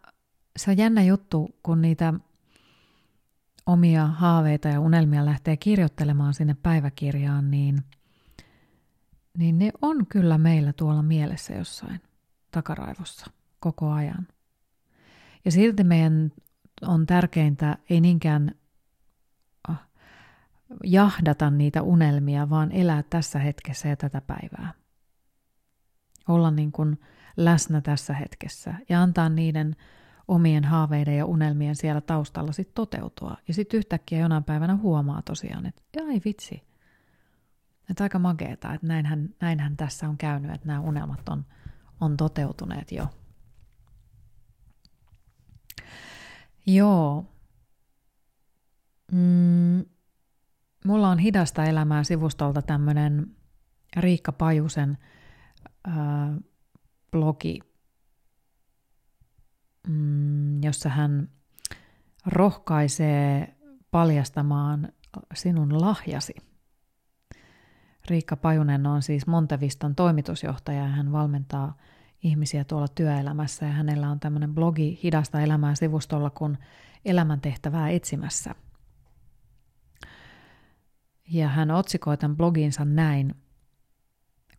se 0.56 0.70
on 0.70 0.78
jännä 0.78 1.02
juttu, 1.02 1.58
kun 1.62 1.82
niitä 1.82 2.14
omia 3.66 4.06
haaveita 4.06 4.68
ja 4.68 4.80
unelmia 4.80 5.24
lähtee 5.24 5.56
kirjoittelemaan 5.56 6.34
sinne 6.34 6.56
päiväkirjaan, 6.62 7.50
niin, 7.50 7.84
niin 9.38 9.58
ne 9.58 9.70
on 9.82 10.06
kyllä 10.06 10.38
meillä 10.38 10.72
tuolla 10.72 11.02
mielessä 11.02 11.54
jossain 11.54 12.00
takaraivossa 12.50 13.26
koko 13.60 13.90
ajan. 13.90 14.26
Ja 15.44 15.50
silti 15.50 15.84
meidän 15.84 16.32
on 16.82 17.06
tärkeintä 17.06 17.78
ei 17.90 18.00
niinkään 18.00 18.54
ah, 19.68 19.88
jahdata 20.84 21.50
niitä 21.50 21.82
unelmia, 21.82 22.50
vaan 22.50 22.72
elää 22.72 23.02
tässä 23.02 23.38
hetkessä 23.38 23.88
ja 23.88 23.96
tätä 23.96 24.20
päivää. 24.20 24.72
Olla 26.28 26.50
niin 26.50 26.72
kuin 26.72 27.00
läsnä 27.36 27.80
tässä 27.80 28.14
hetkessä 28.14 28.74
ja 28.88 29.02
antaa 29.02 29.28
niiden 29.28 29.76
omien 30.28 30.64
haaveiden 30.64 31.16
ja 31.16 31.26
unelmien 31.26 31.76
siellä 31.76 32.00
taustalla 32.00 32.52
sitten 32.52 32.74
toteutua. 32.74 33.36
Ja 33.48 33.54
sitten 33.54 33.78
yhtäkkiä 33.78 34.18
jonain 34.18 34.44
päivänä 34.44 34.76
huomaa 34.76 35.22
tosiaan, 35.22 35.66
että 35.66 35.82
ai 36.06 36.20
vitsi, 36.24 36.62
että 37.90 38.04
aika 38.04 38.18
makeeta, 38.18 38.74
että 38.74 38.86
näinhän, 38.86 39.28
näinhän 39.40 39.76
tässä 39.76 40.08
on 40.08 40.18
käynyt, 40.18 40.50
että 40.54 40.66
nämä 40.66 40.80
unelmat 40.80 41.28
on, 41.28 41.44
on 42.00 42.16
toteutuneet 42.16 42.92
jo. 42.92 43.06
Joo. 46.68 47.24
Mm, 49.12 49.84
mulla 50.84 51.08
on 51.08 51.18
hidasta 51.18 51.64
elämää 51.64 52.04
sivustolta 52.04 52.62
tämmöinen 52.62 53.36
Riikka 53.96 54.32
Pajusen 54.32 54.98
ää, 55.84 56.38
blogi, 57.10 57.60
mm, 59.88 60.62
jossa 60.62 60.88
hän 60.88 61.28
rohkaisee 62.26 63.56
paljastamaan 63.90 64.92
sinun 65.34 65.80
lahjasi. 65.80 66.34
Riikka 68.10 68.36
Pajunen 68.36 68.86
on 68.86 69.02
siis 69.02 69.26
Monteviston 69.26 69.94
toimitusjohtaja 69.94 70.78
ja 70.78 70.88
hän 70.88 71.12
valmentaa 71.12 71.76
ihmisiä 72.22 72.64
tuolla 72.64 72.88
työelämässä 72.88 73.66
ja 73.66 73.72
hänellä 73.72 74.10
on 74.10 74.20
tämmöinen 74.20 74.54
blogi 74.54 75.00
Hidasta 75.02 75.40
elämää 75.40 75.74
sivustolla 75.74 76.30
kuin 76.30 76.58
elämäntehtävää 77.04 77.90
etsimässä. 77.90 78.54
Ja 81.30 81.48
hän 81.48 81.70
otsikoi 81.70 82.16
tämän 82.16 82.36
bloginsa 82.36 82.84
näin. 82.84 83.34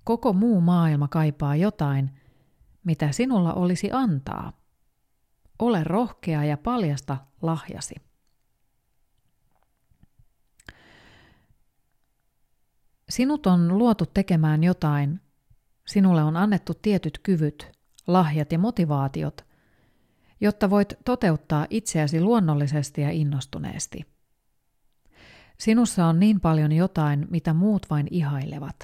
Koko 0.04 0.34
muu 0.34 0.62
maailma 0.62 1.08
kaipaa 1.08 1.56
jotain, 1.56 2.12
mitä 2.84 3.12
sinulla 3.12 3.54
olisi 3.54 3.92
antaa. 3.92 4.54
Ole 5.60 5.84
rohkea 5.84 6.44
ja 6.44 6.58
paljasta 6.58 7.18
lahjasi. 7.42 7.96
Sinut 13.10 13.48
on 13.48 13.78
luotu 13.78 14.06
tekemään 14.06 14.64
jotain, 14.64 15.22
sinulle 15.90 16.24
on 16.24 16.38
annettu 16.38 16.74
tietyt 16.74 17.20
kyvyt, 17.24 17.72
lahjat 18.08 18.52
ja 18.52 18.60
motivaatiot, 18.60 19.46
jotta 20.42 20.70
voit 20.70 20.94
toteuttaa 21.06 21.68
itseäsi 21.70 22.22
luonnollisesti 22.22 23.02
ja 23.02 23.12
innostuneesti. 23.12 24.06
Sinussa 25.58 26.06
on 26.06 26.20
niin 26.20 26.40
paljon 26.40 26.72
jotain, 26.72 27.28
mitä 27.30 27.54
muut 27.54 27.90
vain 27.90 28.08
ihailevat. 28.12 28.76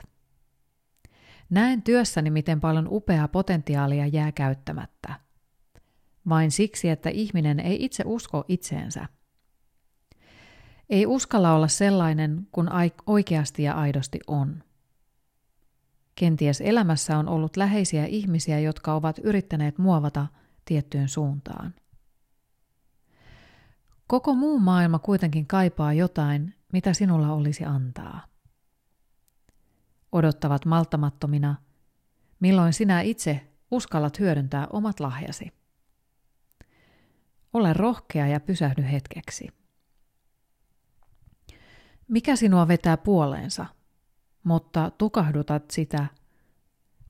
Näen 1.49 1.81
työssäni, 1.81 2.29
miten 2.29 2.61
paljon 2.61 2.87
upeaa 2.91 3.27
potentiaalia 3.27 4.07
jää 4.07 4.31
käyttämättä. 4.31 5.13
Vain 6.29 6.51
siksi, 6.51 6.89
että 6.89 7.09
ihminen 7.09 7.59
ei 7.59 7.85
itse 7.85 8.03
usko 8.05 8.45
itseensä. 8.47 9.05
Ei 10.89 11.05
uskalla 11.05 11.53
olla 11.53 11.67
sellainen 11.67 12.47
kuin 12.51 12.69
oikeasti 13.05 13.63
ja 13.63 13.73
aidosti 13.73 14.19
on. 14.27 14.63
Kenties 16.15 16.61
elämässä 16.61 17.17
on 17.17 17.27
ollut 17.29 17.57
läheisiä 17.57 18.05
ihmisiä, 18.05 18.59
jotka 18.59 18.93
ovat 18.93 19.19
yrittäneet 19.23 19.77
muovata 19.77 20.27
tiettyyn 20.65 21.09
suuntaan. 21.09 21.73
Koko 24.07 24.35
muu 24.35 24.59
maailma 24.59 24.99
kuitenkin 24.99 25.47
kaipaa 25.47 25.93
jotain, 25.93 26.53
mitä 26.73 26.93
sinulla 26.93 27.33
olisi 27.33 27.65
antaa. 27.65 28.25
Odottavat 30.11 30.65
malttamattomina, 30.65 31.55
milloin 32.39 32.73
sinä 32.73 33.01
itse 33.01 33.47
uskallat 33.71 34.19
hyödyntää 34.19 34.67
omat 34.67 34.99
lahjasi. 34.99 35.51
Ole 37.53 37.73
rohkea 37.73 38.27
ja 38.27 38.39
pysähdy 38.39 38.83
hetkeksi. 38.91 39.47
Mikä 42.07 42.35
sinua 42.35 42.67
vetää 42.67 42.97
puoleensa, 42.97 43.65
mutta 44.45 44.91
tukahdutat 44.97 45.71
sitä, 45.71 46.05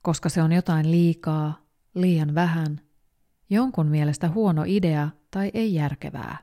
koska 0.01 0.29
se 0.29 0.41
on 0.41 0.51
jotain 0.51 0.91
liikaa, 0.91 1.65
liian 1.93 2.35
vähän, 2.35 2.81
jonkun 3.49 3.87
mielestä 3.87 4.29
huono 4.29 4.63
idea 4.65 5.09
tai 5.31 5.51
ei 5.53 5.73
järkevää. 5.73 6.37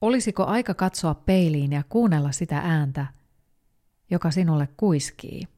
Olisiko 0.00 0.44
aika 0.44 0.74
katsoa 0.74 1.14
peiliin 1.14 1.72
ja 1.72 1.82
kuunnella 1.88 2.32
sitä 2.32 2.58
ääntä, 2.58 3.06
joka 4.10 4.30
sinulle 4.30 4.68
kuiskii? 4.76 5.48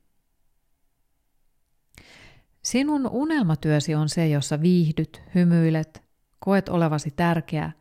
Sinun 2.62 3.08
unelmatyösi 3.10 3.94
on 3.94 4.08
se, 4.08 4.28
jossa 4.28 4.60
viihdyt, 4.60 5.22
hymyilet, 5.34 6.02
koet 6.38 6.68
olevasi 6.68 7.10
tärkeä– 7.10 7.72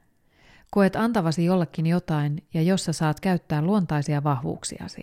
Koet 0.71 0.95
antavasi 0.95 1.45
jollekin 1.45 1.85
jotain 1.85 2.47
ja 2.53 2.61
jossa 2.61 2.93
saat 2.93 3.19
käyttää 3.19 3.61
luontaisia 3.61 4.23
vahvuuksiasi. 4.23 5.01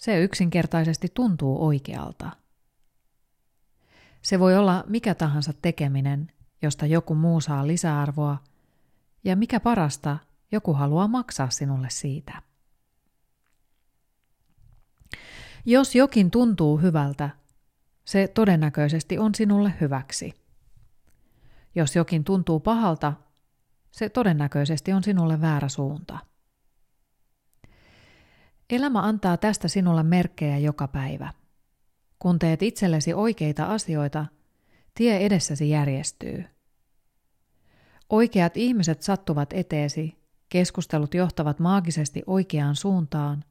Se 0.00 0.22
yksinkertaisesti 0.22 1.08
tuntuu 1.14 1.66
oikealta. 1.66 2.30
Se 4.22 4.38
voi 4.38 4.56
olla 4.56 4.84
mikä 4.86 5.14
tahansa 5.14 5.52
tekeminen, 5.52 6.32
josta 6.62 6.86
joku 6.86 7.14
muu 7.14 7.40
saa 7.40 7.66
lisäarvoa, 7.66 8.38
ja 9.24 9.36
mikä 9.36 9.60
parasta, 9.60 10.18
joku 10.52 10.72
haluaa 10.72 11.08
maksaa 11.08 11.50
sinulle 11.50 11.90
siitä. 11.90 12.42
Jos 15.64 15.94
jokin 15.94 16.30
tuntuu 16.30 16.78
hyvältä, 16.78 17.30
se 18.04 18.28
todennäköisesti 18.28 19.18
on 19.18 19.34
sinulle 19.34 19.74
hyväksi. 19.80 20.34
Jos 21.74 21.96
jokin 21.96 22.24
tuntuu 22.24 22.60
pahalta, 22.60 23.12
se 23.90 24.08
todennäköisesti 24.08 24.92
on 24.92 25.04
sinulle 25.04 25.40
väärä 25.40 25.68
suunta. 25.68 26.29
Elämä 28.70 29.02
antaa 29.02 29.36
tästä 29.36 29.68
sinulle 29.68 30.02
merkkejä 30.02 30.58
joka 30.58 30.88
päivä. 30.88 31.32
Kun 32.18 32.38
teet 32.38 32.62
itsellesi 32.62 33.14
oikeita 33.14 33.64
asioita, 33.64 34.26
tie 34.94 35.16
edessäsi 35.16 35.70
järjestyy. 35.70 36.44
Oikeat 38.10 38.56
ihmiset 38.56 39.02
sattuvat 39.02 39.52
eteesi, 39.52 40.18
keskustelut 40.48 41.14
johtavat 41.14 41.58
maagisesti 41.58 42.22
oikeaan 42.26 42.76
suuntaan, 42.76 43.44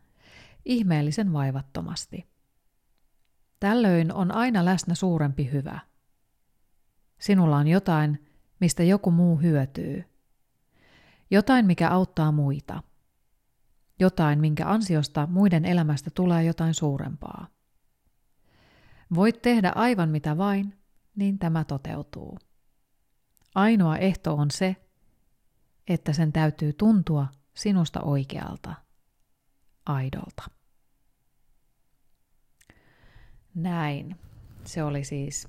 ihmeellisen 0.66 1.34
vaivattomasti. 1.34 2.26
Tällöin 3.60 4.14
on 4.14 4.32
aina 4.32 4.66
läsnä 4.66 4.96
suurempi 4.96 5.52
hyvä. 5.52 5.80
Sinulla 7.20 7.58
on 7.58 7.68
jotain, 7.68 8.26
mistä 8.60 8.84
joku 8.84 9.12
muu 9.12 9.36
hyötyy. 9.36 10.04
Jotain, 11.32 11.66
mikä 11.66 11.90
auttaa 11.90 12.32
muita. 12.32 12.84
Jotain, 14.00 14.40
minkä 14.40 14.70
ansiosta 14.70 15.28
muiden 15.32 15.66
elämästä 15.66 16.10
tulee 16.14 16.44
jotain 16.44 16.74
suurempaa. 16.74 17.48
Voit 19.16 19.42
tehdä 19.42 19.72
aivan 19.76 20.10
mitä 20.10 20.38
vain, 20.38 20.80
niin 21.16 21.40
tämä 21.40 21.64
toteutuu. 21.64 22.40
Ainoa 23.56 23.98
ehto 23.98 24.36
on 24.36 24.52
se, 24.52 24.76
että 25.88 26.14
sen 26.14 26.34
täytyy 26.34 26.74
tuntua 26.74 27.28
sinusta 27.54 28.02
oikealta, 28.02 28.74
aidolta. 29.86 30.44
Näin. 33.56 34.16
Se 34.66 34.84
oli 34.84 35.04
siis 35.04 35.48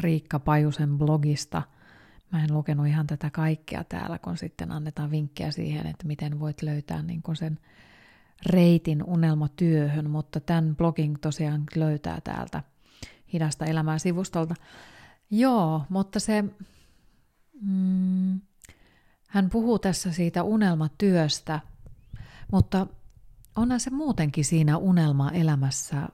Riikka 0.00 0.38
Pajusen 0.38 0.98
blogista– 0.98 1.62
Mä 2.32 2.44
en 2.44 2.54
lukenut 2.54 2.86
ihan 2.86 3.06
tätä 3.06 3.30
kaikkea 3.30 3.84
täällä, 3.84 4.18
kun 4.18 4.36
sitten 4.38 4.72
annetaan 4.72 5.10
vinkkejä 5.10 5.50
siihen, 5.50 5.86
että 5.86 6.06
miten 6.06 6.40
voit 6.40 6.62
löytää 6.62 7.02
niin 7.02 7.22
sen 7.34 7.58
reitin 8.46 9.04
unelmatyöhön, 9.04 10.10
mutta 10.10 10.40
tämän 10.40 10.76
blogin 10.76 11.18
tosiaan 11.20 11.64
löytää 11.76 12.20
täältä 12.20 12.62
hidasta 13.32 13.64
elämää 13.64 13.98
sivustolta. 13.98 14.54
Joo, 15.30 15.82
mutta 15.88 16.20
se, 16.20 16.44
mm, 17.62 18.40
hän 19.28 19.50
puhuu 19.50 19.78
tässä 19.78 20.12
siitä 20.12 20.42
unelmatyöstä, 20.42 21.60
mutta 22.52 22.86
onhan 23.56 23.80
se 23.80 23.90
muutenkin 23.90 24.44
siinä 24.44 24.76
unelmaelämässä, 24.76 26.08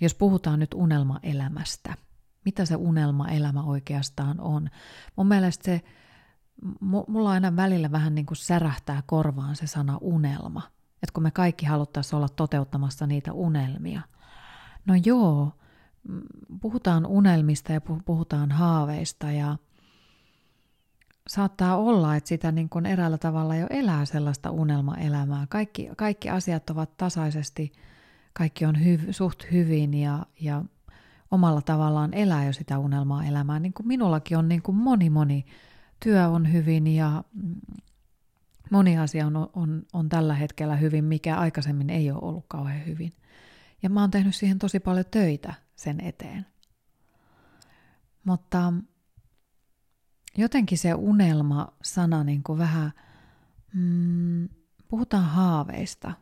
jos 0.00 0.14
puhutaan 0.14 0.58
nyt 0.58 0.74
unelmaelämästä– 0.74 1.94
mitä 2.44 2.64
se 2.64 2.76
unelma-elämä 2.76 3.62
oikeastaan 3.62 4.40
on. 4.40 4.70
Mun 5.16 5.26
mielestä 5.28 5.64
se, 5.64 5.80
mulla 6.80 7.30
aina 7.30 7.56
välillä 7.56 7.92
vähän 7.92 8.14
niin 8.14 8.26
kuin 8.26 8.36
särähtää 8.36 9.02
korvaan 9.06 9.56
se 9.56 9.66
sana 9.66 9.98
unelma. 10.00 10.62
Että 11.02 11.12
kun 11.12 11.22
me 11.22 11.30
kaikki 11.30 11.66
haluttaisiin 11.66 12.16
olla 12.16 12.28
toteuttamassa 12.28 13.06
niitä 13.06 13.32
unelmia. 13.32 14.00
No 14.86 14.94
joo, 15.04 15.52
puhutaan 16.60 17.06
unelmista 17.06 17.72
ja 17.72 17.80
puhutaan 17.80 18.50
haaveista 18.50 19.30
ja 19.30 19.56
saattaa 21.28 21.76
olla, 21.76 22.16
että 22.16 22.28
sitä 22.28 22.52
niin 22.52 22.68
kuin 22.68 22.86
eräällä 22.86 23.18
tavalla 23.18 23.56
jo 23.56 23.66
elää 23.70 24.04
sellaista 24.04 24.50
unelmaelämää. 24.50 25.46
Kaikki, 25.48 25.88
kaikki 25.96 26.30
asiat 26.30 26.70
ovat 26.70 26.96
tasaisesti, 26.96 27.72
kaikki 28.32 28.64
on 28.64 28.84
hyv, 28.84 29.00
suht 29.10 29.44
hyvin 29.52 29.94
ja, 29.94 30.26
ja 30.40 30.64
omalla 31.32 31.62
tavallaan 31.62 32.14
elää 32.14 32.44
jo 32.44 32.52
sitä 32.52 32.78
unelmaa 32.78 33.24
elämää. 33.24 33.60
Niin 33.60 33.72
kuin 33.72 33.86
minullakin 33.86 34.38
on 34.38 34.48
niin 34.48 34.62
kuin 34.62 34.76
moni 34.76 35.10
moni 35.10 35.44
työ 36.02 36.28
on 36.28 36.52
hyvin 36.52 36.86
ja 36.86 37.24
moni 38.70 38.98
asia 38.98 39.26
on, 39.26 39.36
on, 39.52 39.82
on 39.92 40.08
tällä 40.08 40.34
hetkellä 40.34 40.76
hyvin, 40.76 41.04
mikä 41.04 41.36
aikaisemmin 41.36 41.90
ei 41.90 42.10
ole 42.10 42.20
ollut 42.22 42.44
kauhean 42.48 42.86
hyvin. 42.86 43.16
Ja 43.82 43.90
mä 43.90 44.00
oon 44.00 44.10
tehnyt 44.10 44.34
siihen 44.34 44.58
tosi 44.58 44.80
paljon 44.80 45.06
töitä 45.10 45.54
sen 45.76 46.00
eteen. 46.00 46.46
Mutta 48.24 48.72
jotenkin 50.36 50.78
se 50.78 50.94
unelma-sana 50.94 52.24
niin 52.24 52.42
kuin 52.42 52.58
vähän, 52.58 52.92
mm, 53.74 54.48
puhutaan 54.88 55.24
haaveista. 55.24 56.12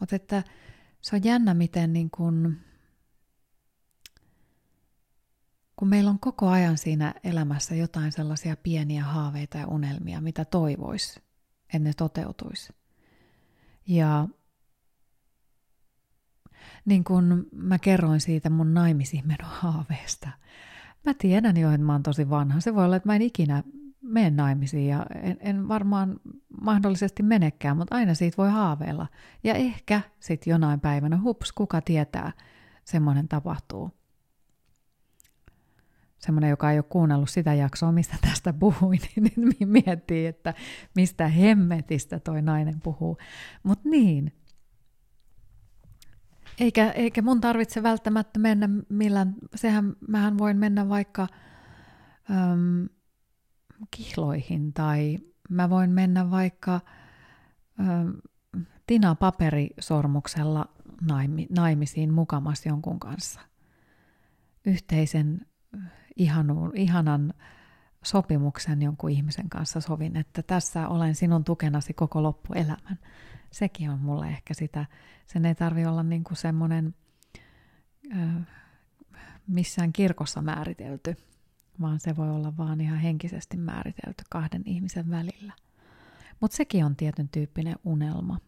Mutta 0.00 0.16
että 0.16 0.42
se 1.00 1.16
on 1.16 1.24
jännä, 1.24 1.54
miten 1.54 1.92
niin 1.92 2.10
kuin, 2.10 2.58
kun 5.76 5.88
meillä 5.88 6.10
on 6.10 6.18
koko 6.18 6.48
ajan 6.48 6.78
siinä 6.78 7.14
elämässä 7.24 7.74
jotain 7.74 8.12
sellaisia 8.12 8.56
pieniä 8.56 9.04
haaveita 9.04 9.58
ja 9.58 9.66
unelmia, 9.66 10.20
mitä 10.20 10.44
toivois, 10.44 11.20
että 11.64 11.78
ne 11.78 11.92
toteutuisi. 11.96 12.72
Ja 13.86 14.28
niin 16.84 17.04
kuin 17.04 17.46
mä 17.52 17.78
kerroin 17.78 18.20
siitä 18.20 18.50
mun 18.50 18.74
naimisiin 18.74 19.24
haaveesta. 19.42 20.28
Mä 21.06 21.14
tiedän 21.14 21.56
jo, 21.56 21.70
että 21.70 21.86
mä 21.86 21.92
oon 21.92 22.02
tosi 22.02 22.30
vanha. 22.30 22.60
Se 22.60 22.74
voi 22.74 22.84
olla, 22.84 22.96
että 22.96 23.08
mä 23.08 23.16
en 23.16 23.22
ikinä 23.22 23.62
mene 24.02 24.30
naimisiin 24.30 24.88
ja 24.88 25.06
en, 25.22 25.36
en 25.40 25.68
varmaan 25.68 26.20
mahdollisesti 26.60 27.22
menekään, 27.22 27.76
mutta 27.76 27.94
aina 27.94 28.14
siitä 28.14 28.36
voi 28.36 28.50
haaveilla. 28.50 29.06
Ja 29.44 29.54
ehkä 29.54 30.00
sitten 30.20 30.50
jonain 30.50 30.80
päivänä, 30.80 31.20
hups, 31.20 31.52
kuka 31.52 31.80
tietää, 31.80 32.32
semmoinen 32.84 33.28
tapahtuu. 33.28 33.90
Semmoinen, 36.26 36.50
joka 36.50 36.70
ei 36.72 36.78
ole 36.78 36.84
kuunnellut 36.88 37.30
sitä 37.30 37.54
jaksoa, 37.54 37.92
mistä 37.92 38.16
tästä 38.20 38.52
puhuin, 38.52 39.00
niin 39.58 39.68
miettii, 39.68 40.26
että 40.26 40.54
mistä 40.96 41.28
hemmetistä 41.28 42.20
toi 42.20 42.42
nainen 42.42 42.80
puhuu. 42.80 43.18
Mutta 43.62 43.88
niin, 43.88 44.32
eikä, 46.60 46.90
eikä 46.90 47.22
mun 47.22 47.40
tarvitse 47.40 47.82
välttämättä 47.82 48.38
mennä 48.38 48.68
millään, 48.88 49.34
sehän 49.54 49.96
mähän 50.08 50.38
voin 50.38 50.56
mennä 50.56 50.88
vaikka 50.88 51.26
äm, 52.30 52.88
kihloihin 53.90 54.72
tai 54.72 55.18
mä 55.50 55.70
voin 55.70 55.90
mennä 55.90 56.30
vaikka 56.30 56.80
Tina 58.86 59.14
paperisormuksella 59.14 60.68
naimi, 61.08 61.46
naimisiin 61.50 62.14
mukamas 62.14 62.66
jonkun 62.66 63.00
kanssa. 63.00 63.40
Yhteisen 64.66 65.46
ihanu, 66.16 66.70
ihanan 66.74 67.34
sopimuksen 68.04 68.82
jonkun 68.82 69.10
ihmisen 69.10 69.48
kanssa 69.48 69.80
sovin, 69.80 70.16
että 70.16 70.42
tässä 70.42 70.88
olen 70.88 71.14
sinun 71.14 71.44
tukenasi 71.44 71.94
koko 71.94 72.22
loppuelämän 72.22 72.98
sekin 73.50 73.90
on 73.90 74.00
mulle 74.00 74.28
ehkä 74.28 74.54
sitä, 74.54 74.86
sen 75.26 75.44
ei 75.44 75.54
tarvi 75.54 75.86
olla 75.86 76.02
niin 76.02 76.24
kuin 76.24 76.36
semmoinen 76.36 76.94
missään 79.46 79.92
kirkossa 79.92 80.42
määritelty, 80.42 81.16
vaan 81.80 82.00
se 82.00 82.16
voi 82.16 82.30
olla 82.30 82.56
vaan 82.56 82.80
ihan 82.80 82.98
henkisesti 82.98 83.56
määritelty 83.56 84.24
kahden 84.30 84.62
ihmisen 84.64 85.10
välillä. 85.10 85.52
Mutta 86.40 86.56
sekin 86.56 86.84
on 86.84 86.96
tietyn 86.96 87.28
tyyppinen 87.28 87.76
unelma. 87.84 88.38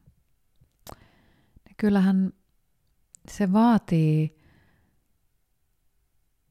Kyllähän 1.76 2.32
se 3.30 3.52
vaatii, 3.52 4.37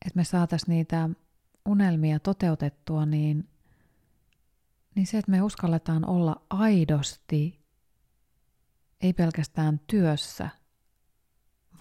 että 0.07 0.19
me 0.19 0.23
saataisiin 0.23 0.75
niitä 0.75 1.09
unelmia 1.65 2.19
toteutettua, 2.19 3.05
niin, 3.05 3.49
niin 4.95 5.07
se, 5.07 5.17
että 5.17 5.31
me 5.31 5.41
uskalletaan 5.41 6.05
olla 6.09 6.41
aidosti 6.49 7.67
ei 9.01 9.13
pelkästään 9.13 9.79
työssä, 9.87 10.49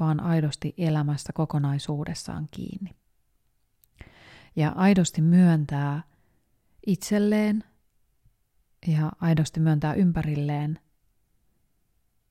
vaan 0.00 0.20
aidosti 0.20 0.74
elämässä 0.78 1.32
kokonaisuudessaan 1.32 2.48
kiinni. 2.50 2.90
Ja 4.56 4.70
aidosti 4.70 5.22
myöntää 5.22 6.02
itselleen 6.86 7.64
ja 8.86 9.12
aidosti 9.20 9.60
myöntää 9.60 9.94
ympärilleen, 9.94 10.80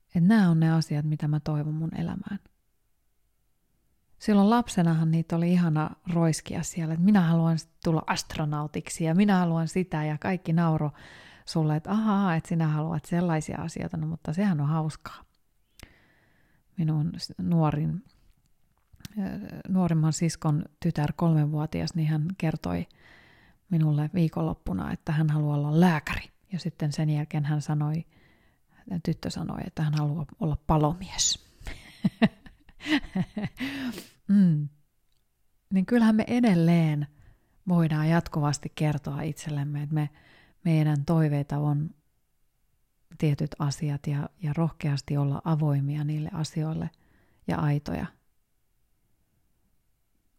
että 0.06 0.28
nämä 0.28 0.50
on 0.50 0.60
ne 0.60 0.72
asiat, 0.72 1.04
mitä 1.04 1.28
mä 1.28 1.40
toivon 1.40 1.74
mun 1.74 1.94
elämään. 1.94 2.38
Silloin 4.18 4.50
lapsenahan 4.50 5.10
niitä 5.10 5.36
oli 5.36 5.52
ihana 5.52 5.90
roiskia 6.14 6.62
siellä, 6.62 6.94
että 6.94 7.04
minä 7.04 7.20
haluan 7.20 7.58
tulla 7.84 8.02
astronautiksi 8.06 9.04
ja 9.04 9.14
minä 9.14 9.38
haluan 9.38 9.68
sitä 9.68 10.04
ja 10.04 10.18
kaikki 10.18 10.52
nauro 10.52 10.90
sulle, 11.44 11.76
että 11.76 11.90
ahaa, 11.90 12.34
että 12.34 12.48
sinä 12.48 12.68
haluat 12.68 13.04
sellaisia 13.04 13.58
asioita, 13.58 13.96
no, 13.96 14.06
mutta 14.06 14.32
sehän 14.32 14.60
on 14.60 14.68
hauskaa. 14.68 15.24
Minun 16.76 17.12
nuorin, 17.38 18.04
nuorimman 19.68 20.12
siskon 20.12 20.64
tytär, 20.80 21.12
kolmenvuotias, 21.16 21.94
niin 21.94 22.08
hän 22.08 22.28
kertoi 22.38 22.86
minulle 23.70 24.10
viikonloppuna, 24.14 24.92
että 24.92 25.12
hän 25.12 25.30
haluaa 25.30 25.56
olla 25.56 25.80
lääkäri. 25.80 26.30
Ja 26.52 26.58
sitten 26.58 26.92
sen 26.92 27.10
jälkeen 27.10 27.44
hän 27.44 27.62
sanoi, 27.62 28.04
tyttö 29.02 29.30
sanoi, 29.30 29.58
että 29.66 29.82
hän 29.82 29.94
haluaa 29.94 30.26
olla 30.40 30.56
palomies. 30.66 31.46
mm. 34.28 34.68
Niin 35.70 35.86
kyllähän 35.86 36.16
me 36.16 36.24
edelleen 36.26 37.06
voidaan 37.68 38.08
jatkuvasti 38.08 38.72
kertoa 38.74 39.22
itsellemme, 39.22 39.82
että 39.82 39.94
me 39.94 40.10
meidän 40.64 41.04
toiveita 41.04 41.58
on 41.58 41.90
tietyt 43.18 43.50
asiat 43.58 44.06
ja, 44.06 44.28
ja 44.42 44.52
rohkeasti 44.56 45.16
olla 45.16 45.42
avoimia 45.44 46.04
niille 46.04 46.30
asioille 46.32 46.90
ja 47.48 47.58
aitoja. 47.58 48.06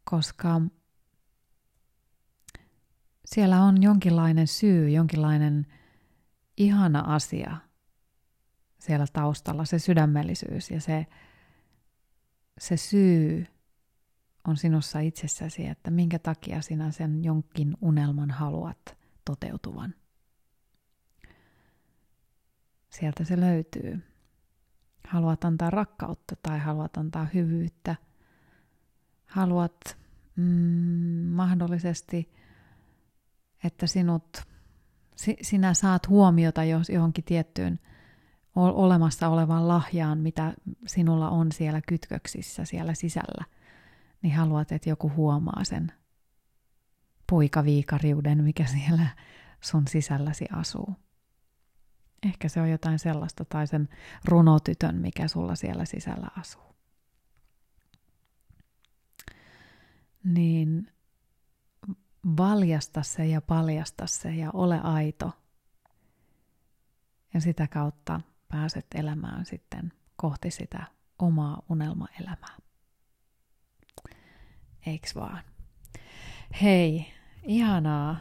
Koska 0.04 0.62
siellä 3.26 3.64
on 3.64 3.82
jonkinlainen 3.82 4.48
syy, 4.48 4.90
jonkinlainen 4.90 5.68
ihana 6.58 7.00
asia 7.00 7.58
siellä 8.80 9.06
taustalla, 9.14 9.66
se 9.66 9.80
sydämellisyys 9.80 10.72
ja 10.72 10.82
se, 10.82 11.06
se 12.58 12.78
syy 12.78 13.48
on 14.48 14.58
sinussa 14.58 15.00
itsessäsi, 15.00 15.68
että 15.68 15.92
minkä 15.92 16.20
takia 16.20 16.62
sinä 16.62 16.92
sen 16.92 17.24
jonkin 17.24 17.78
unelman 17.82 18.32
haluat 18.32 18.98
toteutuvan. 19.26 19.96
Sieltä 22.90 23.24
se 23.24 23.40
löytyy. 23.40 24.04
Haluat 25.08 25.44
antaa 25.44 25.70
rakkautta 25.70 26.36
tai 26.44 26.60
haluat 26.60 26.98
antaa 26.98 27.28
hyvyyttä. 27.34 27.96
Haluat 29.26 29.98
mm, 30.36 30.44
mahdollisesti, 31.34 32.32
että 33.64 33.88
sinut, 33.88 34.38
si, 35.16 35.38
sinä 35.42 35.74
saat 35.74 36.10
huomiota 36.10 36.62
johonkin 36.94 37.24
tiettyyn 37.24 37.80
olemassa 38.58 39.30
olevaan 39.30 39.68
lahjaan, 39.68 40.18
mitä 40.18 40.54
sinulla 40.88 41.30
on 41.30 41.52
siellä 41.52 41.82
kytköksissä, 41.88 42.66
siellä 42.66 42.94
sisällä, 42.94 43.46
niin 44.22 44.36
haluat, 44.36 44.72
että 44.72 44.90
joku 44.90 45.12
huomaa 45.16 45.64
sen 45.64 45.92
poikaviikariuden, 47.30 48.44
mikä 48.44 48.66
siellä 48.66 49.08
sun 49.62 49.88
sisälläsi 49.88 50.46
asuu. 50.54 50.96
Ehkä 52.26 52.50
se 52.50 52.62
on 52.62 52.70
jotain 52.72 53.00
sellaista 53.00 53.46
tai 53.46 53.68
sen 53.68 53.90
runotytön, 54.26 54.96
mikä 54.96 55.28
sulla 55.28 55.56
siellä 55.56 55.86
sisällä 55.86 56.28
asuu. 56.38 56.76
Niin 60.24 60.92
valjasta 62.38 63.04
se 63.04 63.26
ja 63.26 63.42
paljasta 63.42 64.08
se 64.08 64.36
ja 64.36 64.52
ole 64.54 64.80
aito. 64.80 65.32
Ja 67.34 67.42
sitä 67.42 67.68
kautta 67.68 68.22
pääset 68.50 68.86
elämään 68.96 69.46
sitten 69.46 69.94
kohti 70.16 70.52
sitä 70.52 70.84
omaa 71.20 71.62
unelmaelämää. 71.70 72.58
Eiks 74.86 75.16
vaan? 75.16 75.44
Hei, 76.62 77.14
ihanaa. 77.44 78.18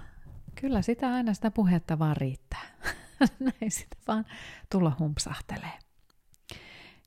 Kyllä 0.61 0.83
sitä 0.83 1.13
aina 1.13 1.35
sitä 1.35 1.51
puhetta 1.51 1.99
vaan 1.99 2.17
riittää. 2.17 2.67
näin 3.41 3.71
sitä 3.71 3.97
vaan 4.09 4.25
tulla 4.71 4.97
humpsahtelee. 4.99 5.79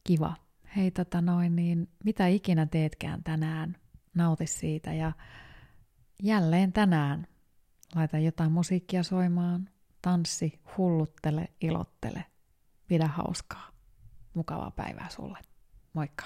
Kiva. 0.03 0.35
Hei 0.75 0.91
tota 0.91 1.21
noin, 1.21 1.55
niin 1.55 1.89
mitä 2.03 2.27
ikinä 2.27 2.65
teetkään 2.65 3.23
tänään, 3.23 3.77
nauti 4.13 4.47
siitä 4.47 4.93
ja 4.93 5.11
jälleen 6.23 6.73
tänään 6.73 7.27
laita 7.95 8.17
jotain 8.17 8.51
musiikkia 8.51 9.03
soimaan, 9.03 9.69
tanssi, 10.01 10.59
hulluttele, 10.77 11.47
ilottele, 11.61 12.25
pidä 12.89 13.07
hauskaa. 13.07 13.69
Mukavaa 14.33 14.71
päivää 14.71 15.09
sulle. 15.09 15.37
Moikka! 15.93 16.25